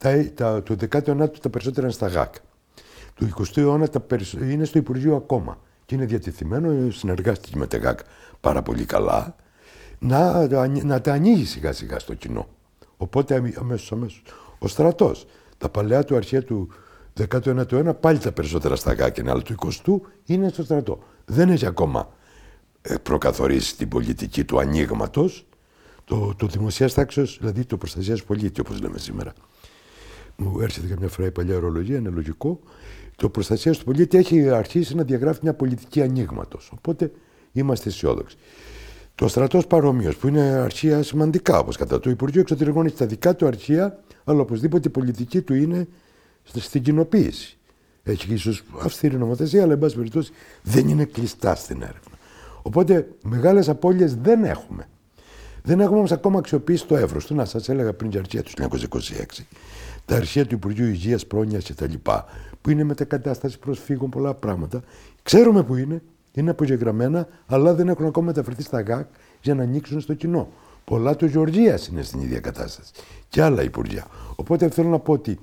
τα, 0.00 0.32
τα, 0.34 0.62
του 0.62 0.76
19ου 0.90 1.38
τα 1.40 1.50
περισσότερα 1.50 1.86
είναι 1.86 1.94
στα 1.94 2.06
ΓΑΚ. 2.06 2.34
Του 3.14 3.28
20ου 3.36 3.56
αιώνα 3.56 3.88
τα 3.88 4.04
είναι 4.42 4.64
στο 4.64 4.78
Υπουργείο 4.78 5.16
ακόμα. 5.16 5.58
Και 5.84 5.94
είναι 5.94 6.04
διατεθειμένο, 6.04 6.90
συνεργάστηκε 6.90 7.58
με 7.58 7.66
τα 7.66 7.78
ΓΑΚ 7.78 7.98
πάρα 8.40 8.62
πολύ 8.62 8.84
καλά, 8.84 9.36
να, 9.98 10.46
να 10.84 11.00
τα 11.00 11.12
ανοίγει 11.12 11.44
σιγά 11.44 11.72
σιγά 11.72 11.98
στο 11.98 12.14
κοινό. 12.14 12.48
Οπότε 12.96 13.34
αμέσως 13.34 13.92
αμέσως. 13.92 14.22
Ο 14.58 14.68
στρατός, 14.68 15.26
τα 15.58 15.68
παλαιά 15.68 16.04
του 16.04 16.16
αρχαία 16.16 16.42
του 16.42 16.68
19ου 17.28 17.72
αιώνα 17.72 17.94
πάλι 17.94 18.18
τα 18.18 18.32
περισσότερα 18.32 18.76
στα 18.76 18.92
γάκια, 18.92 19.24
αλλά 19.30 19.42
του 19.42 19.54
20ου 19.66 20.00
είναι 20.24 20.48
στο 20.48 20.62
στρατό. 20.62 20.98
Δεν 21.24 21.48
έχει 21.48 21.66
ακόμα 21.66 22.08
ε, 22.82 22.94
προκαθορίσει 22.96 23.76
την 23.76 23.88
πολιτική 23.88 24.44
του 24.44 24.58
ανοίγματος, 24.58 25.46
το, 26.04 26.34
το 26.36 26.46
δημοσία 26.46 26.90
τάξεως, 26.90 27.38
δηλαδή 27.40 27.64
το 27.64 27.76
προστασίας 27.76 28.24
πολίτη, 28.24 28.60
όπως 28.60 28.80
λέμε 28.80 28.98
σήμερα. 28.98 29.32
Μου 30.42 30.60
έρχεται 30.60 30.86
καμιά 30.86 31.08
φορά 31.08 31.28
η 31.28 31.30
παλιά 31.30 31.56
ορολογία, 31.56 31.96
είναι 31.96 32.08
λογικό. 32.08 32.60
Το 33.16 33.28
προστασίας 33.28 33.78
του 33.78 33.84
πολίτη 33.84 34.18
έχει 34.18 34.48
αρχίσει 34.48 34.94
να 34.94 35.02
διαγράφει 35.02 35.38
μια 35.42 35.54
πολιτική 35.54 36.02
ανοίγματος. 36.02 36.70
Οπότε 36.74 37.12
είμαστε 37.52 37.88
αισιόδοξοι. 37.88 38.36
Το 39.14 39.28
στρατός 39.28 39.66
παρόμοιο, 39.66 40.12
που 40.20 40.28
είναι 40.28 40.40
αρχεία 40.40 41.02
σημαντικά, 41.02 41.58
όπως 41.58 41.76
κατά 41.76 42.00
το 42.00 42.10
Υπουργείο 42.10 42.40
Εξωτερικών 42.40 42.86
έχει 42.86 42.96
τα 42.96 43.06
δικά 43.06 43.36
του 43.36 43.46
αρχεία, 43.46 44.02
αλλά 44.24 44.40
οπωσδήποτε 44.40 44.88
η 44.88 44.90
πολιτική 44.90 45.40
του 45.40 45.54
είναι 45.54 45.88
στην 46.54 46.82
κοινοποίηση. 46.82 47.58
Έχει 48.02 48.32
ίσως 48.32 48.64
αυστηρή 48.82 49.16
νομοθεσία, 49.16 49.62
αλλά 49.62 49.72
εν 49.72 49.78
πάση 49.78 49.96
περιπτώσει 49.96 50.32
δεν 50.62 50.88
είναι 50.88 51.04
κλειστά 51.04 51.54
στην 51.54 51.82
έρευνα. 51.82 52.16
Οπότε 52.62 53.08
μεγάλες 53.22 53.68
απώλειες 53.68 54.14
δεν 54.14 54.44
έχουμε. 54.44 54.88
Δεν 55.62 55.80
έχουμε 55.80 55.98
όμως 55.98 56.12
ακόμα 56.12 56.38
αξιοποιήσει 56.38 56.86
το 56.86 56.96
εύρος 56.96 57.26
του. 57.26 57.34
Να 57.34 57.44
σας 57.44 57.68
έλεγα 57.68 57.92
πριν 57.92 58.10
την 58.10 58.18
αρχαία 58.18 58.42
τους 58.42 58.54
1926, 58.54 59.44
τα 60.10 60.16
αρχαία 60.16 60.46
του 60.46 60.54
Υπουργείου 60.54 60.86
Υγείας, 60.86 61.26
Πρόνοιας 61.26 61.64
κτλ. 61.64 61.94
που 62.60 62.70
είναι 62.70 62.84
μετακατάσταση 62.84 63.58
προσφύγων, 63.58 64.10
πολλά 64.10 64.34
πράγματα. 64.34 64.82
Ξέρουμε 65.22 65.62
που 65.62 65.76
είναι, 65.76 66.02
είναι 66.32 66.50
απογεγραμμένα, 66.50 67.28
αλλά 67.46 67.74
δεν 67.74 67.88
έχουν 67.88 68.06
ακόμα 68.06 68.26
μεταφερθεί 68.26 68.62
στα 68.62 68.80
ΓΑΚ 68.80 69.06
για 69.42 69.54
να 69.54 69.62
ανοίξουν 69.62 70.00
στο 70.00 70.14
κοινό. 70.14 70.48
Πολλά 70.84 71.16
του 71.16 71.26
Γεωργίας 71.26 71.86
είναι 71.86 72.02
στην 72.02 72.20
ίδια 72.20 72.40
κατάσταση. 72.40 72.92
Και 73.28 73.42
άλλα 73.42 73.62
Υπουργεία. 73.62 74.06
Οπότε 74.36 74.68
θέλω 74.68 74.88
να 74.88 74.98
πω 74.98 75.12
ότι 75.12 75.38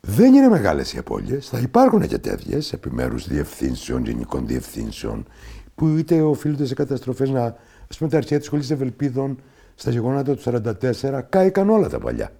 δεν 0.00 0.34
είναι 0.34 0.48
μεγάλες 0.48 0.92
οι 0.92 0.98
απώλειες. 0.98 1.48
Θα 1.48 1.58
υπάρχουν 1.58 2.08
και 2.08 2.18
τέτοιες 2.18 2.72
επιμέρους 2.72 3.28
διευθύνσεων, 3.28 4.04
γενικών 4.04 4.46
διευθύνσεων, 4.46 5.26
που 5.74 5.88
είτε 5.88 6.22
οφείλονται 6.22 6.66
σε 6.66 6.74
καταστροφές 6.74 7.30
να. 7.30 7.42
Α 7.44 7.96
πούμε, 7.98 8.10
τα 8.10 8.16
αρχαία 8.16 8.38
της 8.38 8.46
σχολής 8.46 8.70
Ευελπίδων 8.70 9.38
στα 9.74 9.90
γεγονότα 9.90 10.34
του 10.34 10.42
1944 10.42 11.22
κάηκαν 11.28 11.70
όλα 11.70 11.88
τα 11.88 11.98
παλιά. 11.98 12.32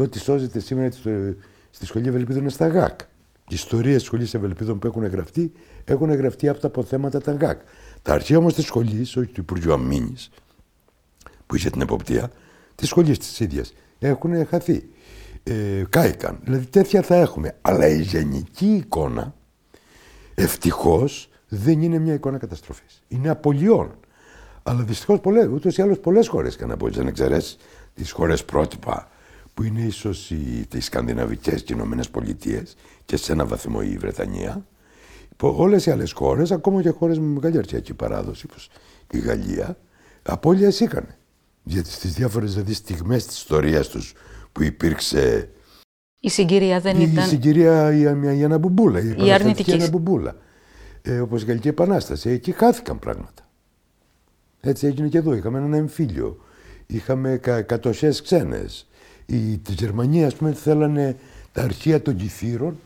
Και 0.00 0.06
ό,τι 0.06 0.18
σώζεται 0.18 0.60
σήμερα 0.60 0.90
στη 1.70 1.86
σχολή 1.86 2.08
Ευελπίδων 2.08 2.40
είναι 2.40 2.50
στα 2.50 2.66
ΓΑΚ. 2.66 3.00
Οι 3.48 3.54
ιστορίες 3.54 3.96
τη 3.96 4.04
σχολής 4.04 4.34
Ευελπίδων 4.34 4.78
που 4.78 4.86
έχουν 4.86 5.06
γραφτεί 5.06 5.52
έχουν 5.84 6.14
γραφτεί 6.14 6.48
από 6.48 6.60
τα 6.60 6.66
αποθέματα 6.66 7.20
τα 7.20 7.32
ΓΑΚ. 7.32 7.60
Τα 8.02 8.12
αρχαία 8.12 8.38
όμως 8.38 8.54
της 8.54 8.64
σχολής, 8.64 9.16
όχι 9.16 9.26
του 9.26 9.40
Υπουργείου 9.40 9.72
Αμήνης, 9.72 10.30
που 11.46 11.56
είχε 11.56 11.70
την 11.70 11.80
εποπτεία, 11.80 12.30
της 12.74 12.88
σχολής 12.88 13.18
της 13.18 13.40
ίδιας, 13.40 13.72
έχουν 13.98 14.46
χαθεί. 14.46 14.88
Ε, 15.42 15.84
κάηκαν. 15.88 16.38
Δηλαδή 16.42 16.66
τέτοια 16.66 17.02
θα 17.02 17.14
έχουμε. 17.14 17.56
Αλλά 17.60 17.86
η 17.86 18.00
γενική 18.00 18.74
εικόνα, 18.74 19.34
ευτυχώς, 20.34 21.30
δεν 21.48 21.82
είναι 21.82 21.98
μια 21.98 22.14
εικόνα 22.14 22.38
καταστροφής. 22.38 23.02
Είναι 23.08 23.28
απολειών. 23.28 23.94
Αλλά 24.62 24.82
δυστυχώς 24.82 25.20
πολλές, 25.20 25.46
ούτως 25.46 25.76
ή 25.76 25.82
άλλως 25.82 25.98
πολλές 25.98 26.28
χώρες 26.28 26.54
έκαναν 26.54 26.74
απολύσει. 26.74 26.98
Δεν 26.98 27.08
εξαιρέσεις 27.08 27.56
τις 27.94 28.10
χώρες 28.10 28.44
πρότυπα 28.44 29.08
που 29.54 29.62
είναι 29.62 29.80
ίσως 29.80 30.30
οι 30.30 30.66
σκανδιναβικές 30.78 31.62
και 31.62 31.72
οι 31.72 31.76
Ηνωμένες 31.78 32.10
Πολιτείες 32.10 32.76
και 33.04 33.16
σε 33.16 33.32
ένα 33.32 33.46
βαθμό 33.46 33.78
η 33.82 33.96
Βρετανία. 33.96 34.66
Όλες 35.40 35.86
οι 35.86 35.90
άλλες 35.90 36.12
χώρες, 36.12 36.50
ακόμα 36.50 36.82
και 36.82 36.90
χώρες 36.90 37.18
με 37.18 37.26
μεγάλη 37.26 37.58
αρχαϊκή 37.58 37.94
παράδοση, 37.94 38.46
όπως 38.50 38.70
η 39.10 39.18
Γαλλία, 39.18 39.78
απώλειες 40.22 40.80
είχαν. 40.80 41.06
Γιατί 41.62 41.90
στις 41.90 42.14
διάφορες 42.14 42.52
δηλαδή, 42.52 42.74
στιγμές 42.74 43.26
της 43.26 43.36
ιστορίας 43.36 43.88
τους 43.88 44.14
που 44.52 44.62
υπήρξε. 44.62 45.48
Η 46.20 46.28
συγκυρία 46.30 46.80
δεν 46.80 47.00
η, 47.00 47.08
ήταν. 47.12 47.24
Η 47.24 47.28
συγκυρία 47.28 47.92
η, 47.92 48.00
η, 48.00 48.38
η 48.38 48.44
αναμπουμπούλα. 48.44 49.00
Η, 49.00 49.26
η 49.26 49.32
αρνητική. 49.32 49.72
αναμπουμπούλα. 49.72 50.36
Ε, 51.02 51.20
Όπως 51.20 51.42
η 51.42 51.44
Γαλλική 51.46 51.68
Επανάσταση. 51.68 52.30
Εκεί 52.30 52.52
χάθηκαν 52.52 52.98
πράγματα. 52.98 53.48
Έτσι 54.60 54.86
έγινε 54.86 55.08
και 55.08 55.18
εδώ. 55.18 55.34
Είχαμε 55.34 55.58
έναν 55.58 55.72
εμφύλιο. 55.72 56.44
Είχαμε 56.86 57.36
κατοχέ 57.66 58.14
ξένες. 58.22 58.88
Της 59.62 59.74
Γερμανίας, 59.74 60.26
ας 60.32 60.38
πούμε, 60.38 60.52
θέλανε 60.52 61.16
τα 61.52 61.62
αρχεία 61.62 62.02
των 62.02 62.16
κυθύρων 62.16 62.78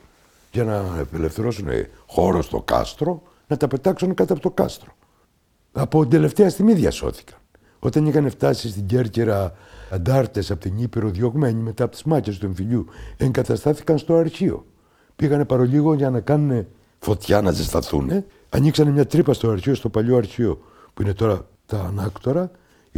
για 0.52 0.64
να 0.64 1.00
απελευθερώσουν 1.00 1.68
χώρο 2.06 2.42
στο 2.42 2.62
κάστρο, 2.62 3.22
να 3.46 3.56
τα 3.56 3.68
πετάξουν 3.68 4.14
κάτω 4.14 4.32
από 4.32 4.42
το 4.42 4.50
κάστρο. 4.50 4.96
Από 5.72 6.00
την 6.00 6.10
τελευταία 6.10 6.50
στιγμή 6.50 6.72
διασώθηκαν. 6.72 7.38
Όταν 7.78 8.06
είχαν 8.06 8.30
φτάσει 8.30 8.68
στην 8.68 8.86
Κέρκυρα 8.86 9.52
αντάρτες 9.90 10.50
από 10.50 10.60
την 10.60 10.78
Ήπειρο 10.78 11.08
διωγμένοι 11.08 11.62
μετά 11.62 11.84
από 11.84 11.92
τις 11.92 12.02
μάχες 12.02 12.38
του 12.38 12.46
εμφυλιού, 12.46 12.86
εγκαταστάθηκαν 13.16 13.98
στο 13.98 14.14
αρχείο. 14.14 14.66
Πήγανε 15.16 15.44
παρολίγο 15.44 15.94
για 15.94 16.10
να 16.10 16.20
κάνουν 16.20 16.66
φωτιά 16.98 17.40
να 17.40 17.50
ζεσταθούν. 17.50 18.24
Ανοίξανε 18.48 18.90
μια 18.90 19.06
τρύπα 19.06 19.32
στο 19.32 19.50
αρχείο, 19.50 19.74
στο 19.74 19.88
παλιό 19.88 20.16
αρχείο 20.16 20.60
που 20.94 21.02
είναι 21.02 21.12
τώρα 21.12 21.48
τα 21.66 21.80
ανάκτορα. 21.80 22.50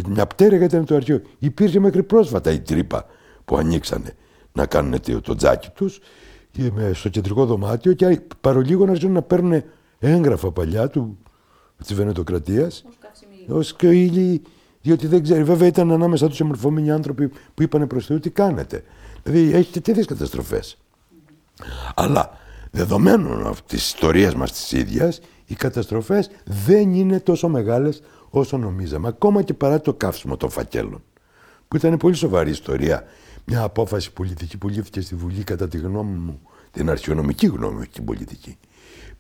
Μια 0.09 0.27
πτέρυγα 0.27 0.65
ήταν 0.65 0.85
το 0.85 0.95
αρχείο. 0.95 1.23
Υπήρχε 1.39 1.81
μέχρι 1.81 2.03
πρόσφατα 2.03 2.51
η 2.51 2.61
τρύπα 2.61 3.07
που 3.47 3.57
ανοίξανε 3.57 4.15
να 4.53 4.67
κάνουν 4.67 5.01
το 5.23 5.35
τζάκι 5.35 5.71
τους 5.71 6.01
στο 6.93 7.09
κεντρικό 7.09 7.47
δωμάτιο 7.47 7.93
και 7.93 8.21
παρολίγο 8.41 8.85
να 8.85 8.91
αρχίσουν 8.91 9.13
να 9.13 9.23
παίρνουν 9.23 9.63
έγγραφα 9.99 10.53
παλιά 10.53 10.89
του 10.89 11.19
της 11.85 11.95
Βενετοκρατίας. 11.95 12.85
Ω 13.49 13.61
διότι 14.83 15.07
δεν 15.07 15.23
ξέρει. 15.23 15.43
Βέβαια 15.43 15.69
ήταν 15.69 15.93
ανάμεσα 15.93 16.29
τους 16.29 16.41
εμορφωμένοι 16.41 16.91
άνθρωποι 16.91 17.29
που 17.29 17.63
είπαν 17.63 17.87
προς 17.87 18.07
Θεού 18.07 18.19
τι 18.19 18.31
κάνετε; 18.31 18.85
Δηλαδή 19.23 19.55
έχετε 19.55 19.81
τέτοιες 19.81 20.07
καταστροφές. 20.07 20.79
Αλλά 21.95 22.31
δεδομένων 22.71 23.55
της 23.67 23.87
ιστορίας 23.87 24.35
μας 24.35 24.53
της 24.53 24.73
ίδιας, 24.73 25.21
οι 25.47 25.55
καταστροφές 25.55 26.31
δεν 26.45 26.95
είναι 26.95 27.21
τόσο 27.21 27.49
μεγάλες 27.49 28.03
όσο 28.31 28.59
νομίζαμε. 28.59 29.09
Ακόμα 29.09 29.43
και 29.43 29.55
παρά 29.55 29.81
το 29.81 29.95
καύσιμο 29.95 30.37
των 30.37 30.51
φακέλων. 30.51 31.03
Που 31.69 31.77
ήταν 31.77 31.97
πολύ 31.97 32.15
σοβαρή 32.15 32.51
ιστορία. 32.51 33.05
Μια 33.49 33.63
απόφαση 33.63 34.13
πολιτική 34.13 34.59
που 34.59 34.69
λήφθηκε 34.69 35.01
στη 35.01 35.15
Βουλή, 35.15 35.45
κατά 35.45 35.69
τη 35.69 35.79
γνώμη 35.79 36.19
μου, 36.19 36.41
την 36.71 36.91
αρχαιονομική 36.91 37.47
γνώμη, 37.47 37.81
όχι 37.81 37.91
την 37.91 38.05
πολιτική. 38.05 38.59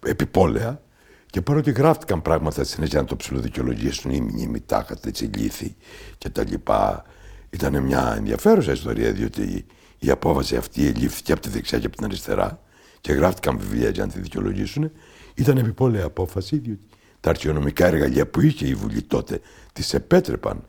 Επιπόλαια, 0.07 0.83
και 1.27 1.43
παρότι 1.43 1.71
γράφτηκαν 1.71 2.23
πράγματα 2.23 2.65
στη 2.65 2.73
συνέχεια 2.73 3.01
να 3.01 3.07
το 3.07 3.17
ψηλοδικαιολογήσουν 3.17 4.11
οι 4.11 4.21
μνήμοι, 4.21 4.61
τάχατε, 4.61 5.11
λύθη 5.37 5.77
και 6.19 6.29
τα 6.29 6.45
λοιπά, 6.45 7.05
ήταν 7.51 7.83
μια 7.83 8.15
ενδιαφέρουσα 8.17 8.73
ιστορία 8.73 9.12
διότι 9.12 9.67
η 9.99 10.11
απόφαση 10.11 10.57
αυτή 10.57 10.81
λήφθηκε 10.83 11.33
από 11.33 11.41
τη 11.41 11.49
δεξιά 11.49 11.79
και 11.79 11.87
από 11.87 11.97
την 11.97 12.05
αριστερά 12.05 12.62
και 13.01 13.12
γράφτηκαν 13.12 13.59
βιβλία 13.59 13.89
για 13.89 14.07
να 14.07 14.12
τη 14.12 14.21
δικαιολογήσουν. 14.21 14.91
Ήταν 15.35 15.57
επιπόλαια 15.57 16.05
απόφαση 16.05 16.59
διότι 16.59 16.87
τα 17.21 17.31
αρχαιονομικά 17.31 17.87
εργαλεία 17.87 18.27
που 18.27 18.41
είχε 18.41 18.67
η 18.67 18.75
Βουλή 18.75 19.03
τότε 19.03 19.41
τη 19.73 19.83
επέτρεπαν 19.93 20.67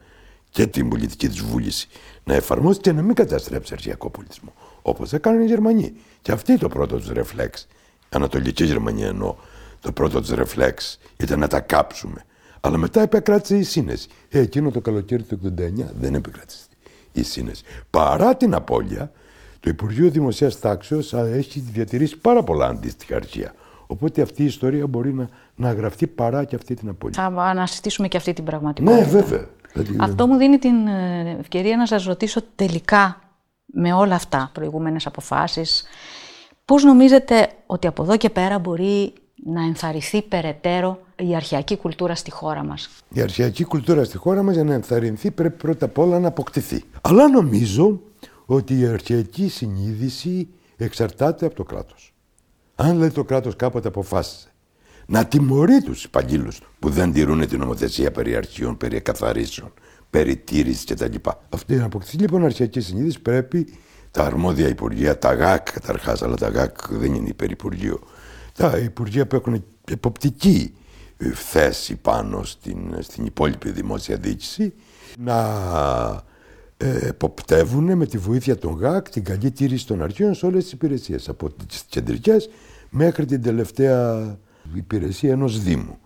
και 0.58 0.68
την 0.68 0.90
πολιτική 0.90 1.28
της 1.28 1.42
βούληση 1.42 1.88
να 2.24 2.34
εφαρμόσει 2.34 2.80
και 2.80 2.92
να 2.92 3.02
μην 3.02 3.16
καταστρέψει 3.16 3.74
αρχαιακό 3.74 4.10
πολιτισμό. 4.10 4.54
Όπως 4.82 5.14
έκαναν 5.14 5.42
οι 5.42 5.46
Γερμανοί. 5.46 5.94
Και 6.22 6.32
αυτή 6.32 6.58
το 6.58 6.68
πρώτο 6.68 7.00
του 7.00 7.14
ρεφλέξ. 7.14 7.68
Ανατολική 8.10 8.64
Γερμανία 8.64 9.08
εννοώ 9.08 9.36
το 9.82 9.92
πρώτο 9.92 10.22
της 10.22 10.30
ρεφλέξ 10.30 11.00
ήταν 11.18 11.40
να 11.40 11.48
τα 11.48 11.60
κάψουμε. 11.60 12.26
Αλλά 12.62 12.78
μετά 12.78 13.02
επεκράτησε 13.02 13.58
η 13.58 13.64
σύνεση. 13.64 14.08
Ε, 14.30 14.40
εκείνο 14.40 14.72
το 14.72 14.82
καλοκαίρι 14.82 15.24
του 15.24 15.40
89 15.44 15.52
δεν 16.00 16.16
επικράτησε 16.16 16.66
η 17.12 17.24
σύνεση. 17.24 17.64
Παρά 17.90 18.36
την 18.36 18.54
απώλεια, 18.54 19.12
το 19.60 19.70
Υπουργείο 19.70 20.10
Δημοσίας 20.10 20.60
Τάξεως 20.60 21.14
έχει 21.14 21.60
διατηρήσει 21.60 22.18
πάρα 22.18 22.44
πολλά 22.44 22.68
αντίστοιχα 22.68 23.16
αρχεία. 23.16 23.54
Οπότε 23.88 24.22
αυτή 24.22 24.42
η 24.42 24.46
ιστορία 24.46 24.88
μπορεί 24.88 25.14
να, 25.14 25.30
να 25.56 25.74
γραφτεί 25.74 26.08
παρά 26.08 26.44
και 26.44 26.56
αυτή 26.56 26.74
την 26.74 26.90
απώλεια. 26.90 27.22
Θα 27.22 27.42
αναζητήσουμε 27.42 28.08
και 28.08 28.18
αυτή 28.18 28.34
την 28.34 28.44
πραγματικότητα. 28.44 29.02
Ναι, 29.02 29.12
βέβαια. 29.12 29.48
Αυτό 29.98 30.28
μου 30.28 30.36
δίνει 30.38 30.58
την 30.58 30.88
ε, 30.88 31.38
ευκαιρία 31.40 31.78
να 31.78 31.86
σας 31.86 32.04
ρωτήσω 32.04 32.42
τελικά 32.56 33.22
με 33.66 33.94
όλα 33.94 34.16
αυτά, 34.16 34.50
προηγούμενες 34.54 35.06
αποφάσεις, 35.06 35.84
πώς 36.66 36.84
νομίζετε 36.84 37.50
ότι 37.66 37.88
από 37.88 38.04
εδώ 38.04 38.18
και 38.18 38.30
πέρα 38.30 38.60
μπορεί 38.60 39.14
να 39.44 39.64
ενθαρρυνθεί 39.64 40.22
περαιτέρω 40.22 41.00
η 41.16 41.36
αρχαϊκή 41.36 41.78
κουλτούρα 41.78 42.16
στη 42.16 42.32
χώρα 42.32 42.64
μας; 42.64 42.90
Η 43.10 43.22
αρχαϊκή 43.22 43.64
κουλτούρα 43.64 44.04
στη 44.04 44.18
χώρα 44.18 44.44
μας 44.44 44.54
για 44.54 44.64
να 44.64 44.74
ενθαρρυνθεί 44.74 45.32
πρέπει 45.32 45.58
πρώτα 45.58 45.86
απ' 45.86 45.98
όλα 45.98 46.20
να 46.20 46.28
αποκτηθεί. 46.28 46.84
Αλλά 47.02 47.30
νομίζω 47.30 48.02
ότι 48.46 48.80
η 48.80 48.86
αρχαϊκή 48.86 49.48
συνείδηση 49.48 50.48
εξαρτάται 50.78 51.46
από 51.46 51.56
το 51.56 51.64
κράτος. 51.64 52.14
Αν 52.76 52.92
δηλαδή 52.92 53.14
το 53.14 53.24
κράτος 53.24 53.56
κάποτε 53.56 53.88
αποφάσισε 53.88 54.48
να 55.08 55.26
τιμωρεί 55.26 55.82
τους 55.82 56.04
υπαλλήλους 56.04 56.60
που 56.80 56.90
δεν 56.90 57.14
τηρούν 57.14 57.48
την 57.48 57.60
νομοθεσία 57.60 58.12
περί 58.12 58.36
αρχείων, 58.36 58.78
περί 58.78 58.96
εκαθαρίσεων, 58.96 59.74
περί 60.10 60.38
τήρησης 60.38 60.84
κτλ. 60.84 61.16
Αυτή 61.50 61.76
να 61.76 61.86
αποκτηθεί 61.86 62.18
λοιπόν 62.18 62.44
αρχαϊκή 62.44 62.80
συνείδηση 62.80 63.20
πρέπει 63.22 63.68
τα 64.12 64.24
αρμόδια 64.24 64.68
υπουργεία, 64.68 65.18
τα 65.18 65.34
ΓΑΚ 65.34 65.72
καταρχάς, 65.72 66.22
αλλά 66.22 66.36
τα 66.36 66.48
ΓΑΚ 66.48 66.78
δεν 66.90 67.14
είναι 67.14 67.28
υπερυπουργείο, 67.28 68.00
τα 68.54 68.78
υπουργεία 68.78 69.28
που 69.28 69.36
έχουν 69.36 69.64
εποπτική 69.92 70.74
ε, 71.18 71.30
θέση 71.30 71.96
πάνω 71.96 72.44
στην, 72.44 72.96
στην 73.00 73.26
υπόλοιπη 73.26 73.72
δημόσια 73.72 74.18
διοίκηση 74.18 74.74
να 75.20 75.38
ε, 76.78 77.08
εποπτεύουν 77.08 77.98
με 77.98 78.06
τη 78.06 78.18
βοήθεια 78.18 78.58
των 78.58 78.78
ΓΑΚ 78.78 79.10
την 79.10 79.24
καλή 79.24 79.52
τήρηση 79.52 79.88
των 79.88 80.02
αρχείων 80.02 80.34
σε 80.34 80.46
όλες 80.46 80.64
τις 80.64 80.72
υπηρεσίες. 80.72 81.30
Από 81.30 81.50
τις 81.68 81.84
κεντρικές 81.90 82.50
μέχρι 82.90 83.26
την 83.26 83.42
τελευταία 83.42 84.38
υπηρεσία 84.74 85.32
ενός 85.32 85.62
Δήμου. 85.62 85.98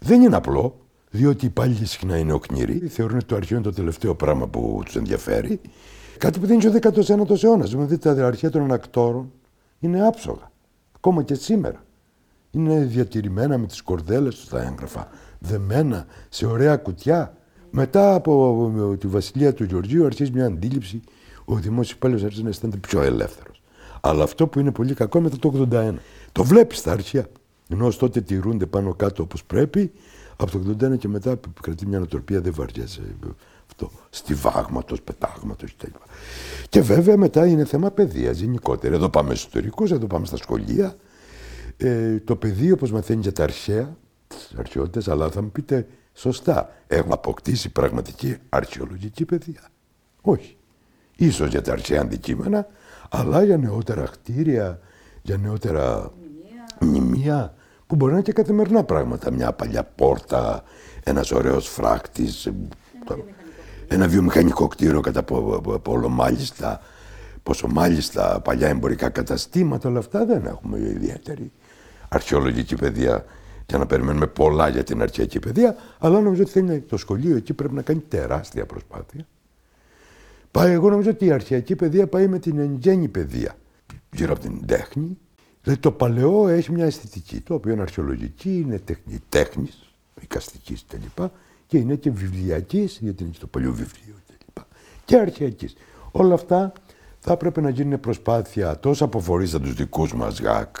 Δεν 0.00 0.22
είναι 0.22 0.36
απλό, 0.36 0.78
διότι 1.10 1.44
οι 1.44 1.48
υπάλληλοι 1.48 1.86
συχνά 1.86 2.16
είναι 2.16 2.32
οκνηροί. 2.32 2.78
Θεωρούν 2.88 3.16
ότι 3.16 3.24
το 3.24 3.36
αρχείο 3.36 3.56
είναι 3.56 3.64
το 3.64 3.72
τελευταίο 3.72 4.14
πράγμα 4.14 4.48
που 4.48 4.80
τους 4.84 4.96
ενδιαφέρει. 4.96 5.60
Κάτι 6.18 6.38
που 6.38 6.46
δεν 6.46 6.60
είναι 6.60 6.68
ο 6.68 6.72
19ο 6.72 7.42
αιώνας. 7.42 7.70
Δηλαδή 7.70 7.98
τα 7.98 8.26
αρχεία 8.26 8.50
των 8.50 8.62
ανακτόρων 8.62 9.32
είναι 9.80 10.06
άψογα. 10.06 10.50
Ακόμα 10.96 11.22
και 11.22 11.34
σήμερα. 11.34 11.84
Είναι 12.50 12.84
διατηρημένα 12.84 13.58
με 13.58 13.66
τις 13.66 13.82
κορδέλες 13.82 14.34
τους 14.34 14.48
τα 14.48 14.62
έγγραφα. 14.62 15.08
Δεμένα 15.38 16.06
σε 16.28 16.46
ωραία 16.46 16.76
κουτιά. 16.76 17.36
Μετά 17.70 18.14
από 18.14 18.96
τη 18.98 19.06
βασιλεία 19.06 19.54
του 19.54 19.64
Γεωργίου 19.64 20.06
αρχίζει 20.06 20.30
μια 20.30 20.46
αντίληψη. 20.46 21.00
Ο 21.44 21.54
δημόσιο 21.54 21.94
υπάλληλο 21.96 22.24
αρχίζει 22.24 22.42
να 22.42 22.48
αισθάνεται 22.48 22.78
πιο 22.78 23.02
ελεύθερος. 23.02 23.62
Αλλά 24.00 24.22
αυτό 24.22 24.46
που 24.46 24.58
είναι 24.58 24.70
πολύ 24.70 24.94
κακό 24.94 25.20
μετά 25.20 25.36
το 25.38 25.68
81. 25.70 25.94
Το 26.32 26.44
βλέπεις 26.44 26.78
στα 26.78 26.92
αρχεία. 26.92 27.26
Ενώ 27.74 27.88
τότε 27.88 28.20
τηρούνται 28.20 28.66
πάνω 28.66 28.94
κάτω 28.94 29.22
όπως 29.22 29.44
πρέπει, 29.44 29.92
από 30.36 30.50
το 30.50 30.76
81 30.86 30.98
και 30.98 31.08
μετά 31.08 31.40
κρατεί 31.60 31.86
μια 31.86 31.98
νοοτροπία, 31.98 32.40
δεν 32.40 32.52
βαριέσαι 32.54 33.02
αυτό. 33.66 33.90
Στιβάγματος, 34.10 35.02
πετάγματος 35.02 35.74
κτλ. 35.76 35.90
Και 36.68 36.80
βέβαια 36.80 37.16
μετά 37.16 37.46
είναι 37.46 37.64
θέμα 37.64 37.90
παιδείας 37.90 38.38
γενικότερα. 38.38 38.94
Εδώ 38.94 39.08
πάμε 39.08 39.34
στους 39.34 39.44
ιστορικούς, 39.44 39.90
εδώ 39.90 40.06
πάμε 40.06 40.26
στα 40.26 40.36
σχολεία. 40.36 40.96
Ε, 41.76 42.18
το 42.18 42.36
παιδί, 42.36 42.72
όπως 42.72 42.90
μαθαίνει 42.90 43.20
για 43.20 43.32
τα 43.32 43.42
αρχαία, 43.42 43.96
τις 44.26 44.54
αρχαιότητες, 44.58 45.08
αλλά 45.08 45.30
θα 45.30 45.42
μου 45.42 45.50
πείτε 45.50 45.86
σωστά, 46.14 46.70
έχουμε 46.86 47.12
αποκτήσει 47.12 47.72
πραγματική 47.72 48.36
αρχαιολογική 48.48 49.24
παιδεία; 49.24 49.68
Όχι. 50.20 50.56
Ίσως 51.16 51.48
για 51.48 51.62
τα 51.62 51.72
αρχαία 51.72 52.00
αντικείμενα, 52.00 52.66
αλλά 53.10 53.44
για 53.44 53.56
νεότερα 53.56 54.02
κτίρια, 54.02 54.80
για 55.22 55.36
νεότερα 55.36 56.12
μνημεία 56.80 57.54
που 57.94 58.00
μπορεί 58.00 58.12
να 58.12 58.18
είναι 58.18 58.26
και 58.26 58.32
καθημερινά 58.32 58.84
πράγματα. 58.84 59.32
Μια 59.32 59.52
παλιά 59.52 59.84
πόρτα, 59.84 60.62
ένας 61.04 61.30
ωραίος 61.30 61.68
φράκτη, 61.68 62.28
ένα 63.88 64.08
βιομηχανικό 64.08 64.68
κτίριο 64.68 65.00
κατά 65.00 65.22
πόλο 65.82 66.08
μάλιστα. 66.08 66.80
Πόσο 67.42 67.68
μάλιστα 67.68 68.40
παλιά 68.40 68.68
εμπορικά 68.68 69.08
καταστήματα, 69.08 69.88
όλα 69.88 69.98
αυτά 69.98 70.24
δεν 70.24 70.46
έχουμε 70.46 70.78
ιδιαίτερη 70.78 71.52
αρχαιολογική 72.08 72.74
παιδεία 72.74 73.24
για 73.66 73.78
να 73.78 73.86
περιμένουμε 73.86 74.26
πολλά 74.26 74.68
για 74.68 74.84
την 74.84 75.02
αρχαϊκή 75.02 75.38
παιδεία, 75.38 75.76
αλλά 75.98 76.20
νομίζω 76.20 76.42
ότι 76.42 76.50
θέλει 76.50 76.80
το 76.80 76.96
σχολείο 76.96 77.36
εκεί 77.36 77.52
πρέπει 77.52 77.74
να 77.74 77.82
κάνει 77.82 78.00
τεράστια 78.08 78.66
προσπάθεια. 78.66 79.26
Πάει, 80.50 80.72
εγώ 80.72 80.90
νομίζω 80.90 81.10
ότι 81.10 81.24
η 81.24 81.32
αρχαϊκή 81.32 81.76
παιδεία 81.76 82.06
πάει 82.06 82.26
με 82.28 82.38
την 82.38 82.58
εγγέννη 82.58 83.08
παιδεία 83.08 83.56
γύρω 84.12 84.32
από 84.32 84.40
την 84.40 84.66
τέχνη, 84.66 85.18
Δηλαδή 85.64 85.82
το 85.82 85.92
παλαιό 85.92 86.48
έχει 86.48 86.72
μια 86.72 86.84
αισθητική, 86.84 87.40
το 87.40 87.54
οποίο 87.54 87.72
είναι 87.72 87.82
αρχαιολογική, 87.82 88.56
είναι 88.56 88.78
τέχνη, 88.78 89.20
τέχνης, 89.28 89.94
οικαστικής 90.20 90.84
κλπ. 90.88 91.26
Και 91.66 91.78
είναι 91.78 91.94
και 91.94 92.10
βιβλιακής, 92.10 92.98
γιατί 93.00 93.22
είναι 93.22 93.32
το 93.38 93.46
παλιό 93.46 93.70
βιβλίο 93.70 94.14
κλπ. 94.26 94.64
Και 95.04 95.16
αρχαϊκή. 95.16 95.68
Όλα 96.10 96.34
αυτά 96.34 96.72
θα 97.18 97.32
έπρεπε 97.32 97.60
να 97.60 97.68
γίνουν 97.68 98.00
προσπάθεια 98.00 98.78
τόσο 98.78 99.04
από 99.04 99.20
φορείς 99.20 99.50
σαν 99.50 99.62
τους 99.62 99.74
δικούς 99.74 100.14
μας 100.14 100.40
ΓΑΚ, 100.40 100.76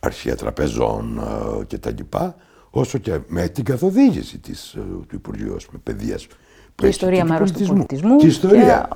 αρχαία 0.00 0.36
τραπεζών 0.36 1.20
κτλ. 1.68 2.02
όσο 2.70 2.98
και 2.98 3.18
με 3.26 3.48
την 3.48 3.64
καθοδήγηση 3.64 4.38
της, 4.38 4.70
του 5.08 5.14
Υπουργείου 5.14 5.56
Παιδείας. 5.82 6.26
Και 6.74 6.86
η 6.86 6.88
ιστορία 6.88 7.24
μέρο 7.24 7.44
του 7.44 7.66
πολιτισμού. 7.66 8.16
Και 8.16 8.26
η 8.26 8.28
ιστορία. 8.28 8.88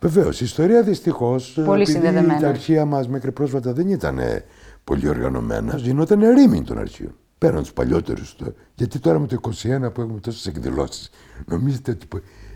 Βεβαίως. 0.00 0.40
Η 0.40 0.44
ιστορία 0.44 0.82
δυστυχώς. 0.82 1.60
Πολύ 1.64 2.00
Τα 2.40 2.48
αρχεία 2.48 2.84
μας 2.84 3.08
μέχρι 3.08 3.32
πρόσφατα 3.32 3.72
δεν 3.72 3.88
ήταν 3.88 4.20
πολύ 4.84 5.08
οργανωμένα. 5.08 5.76
Γινόταν 5.76 6.22
ερήμην 6.22 6.64
των 6.64 6.78
αρχείων. 6.78 7.14
Πέραν 7.38 7.62
τους 7.62 7.72
παλιότερους. 7.72 8.36
Γιατί 8.74 8.98
τώρα 8.98 9.18
με 9.18 9.26
το 9.26 9.34
21 9.34 9.92
που 9.92 10.00
έχουμε 10.00 10.20
τόσες 10.20 10.46
εκδηλώσεις, 10.46 11.10
νομίζετε 11.46 11.90
ότι 11.90 12.06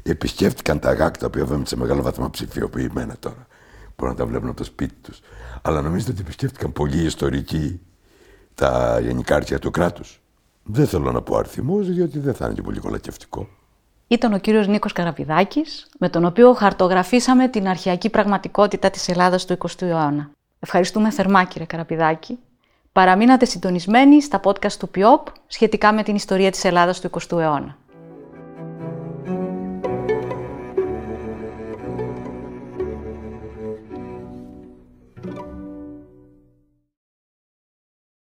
επισκέφτηκαν 0.03 0.79
τα 0.79 0.93
ΓΑΚ 0.93 1.19
τα 1.19 1.27
οποία 1.27 1.45
βέβαια 1.45 1.67
σε 1.67 1.77
μεγάλο 1.77 2.03
βαθμό 2.03 2.31
ψηφιοποιημένα 2.31 3.17
τώρα. 3.19 3.47
Μπορούν 3.97 4.15
να 4.15 4.21
τα 4.21 4.27
βλέπουν 4.27 4.49
από 4.49 4.57
το 4.57 4.65
σπίτι 4.65 4.95
τους. 5.03 5.21
Αλλά 5.63 5.83
νομίζετε 5.83 6.11
ότι 6.11 6.21
επισκέφτηκαν 6.21 6.73
πολλοί 6.73 7.03
ιστορικοί 7.03 7.81
τα 8.55 9.01
γενικά 9.03 9.35
αρχεία 9.35 9.59
του 9.59 9.71
κράτους; 9.71 10.23
Δεν 10.63 10.87
θέλω 10.87 11.13
να 11.13 11.23
πω 11.23 11.37
αριθμού, 11.37 11.83
διότι 11.83 12.19
δεν 12.19 12.35
θα 12.35 12.45
είναι 12.45 12.55
και 12.55 12.63
πολύ 12.63 12.79
κολακευτικό 12.79 13.49
ήταν 14.13 14.33
ο 14.33 14.39
κύριος 14.39 14.69
Νίκος 14.69 14.93
Καραπηδάκης, 14.93 15.87
με 15.99 16.09
τον 16.09 16.25
οποίο 16.25 16.53
χαρτογραφήσαμε 16.53 17.49
την 17.49 17.69
αρχαϊκή 17.69 18.11
πραγματικότητα 18.11 18.91
της 18.91 19.09
Ελλάδας 19.09 19.45
του 19.45 19.59
20ου 19.59 19.83
αιώνα. 19.83 20.31
Ευχαριστούμε 20.61 21.11
θερμά 21.11 21.45
κύριε 21.45 21.67
Καραπηδάκη. 21.67 22.39
Παραμείνατε 22.93 23.45
συντονισμένοι 23.45 24.23
στα 24.23 24.41
podcast 24.45 24.73
του 24.73 24.89
ΠΙΟΠ 24.89 25.27
σχετικά 25.47 25.93
με 25.93 26.03
την 26.03 26.15
ιστορία 26.15 26.51
της 26.51 26.65
Ελλάδας 26.65 27.01
του 27.01 27.11
20ου 27.11 27.39
αιώνα. 27.39 27.77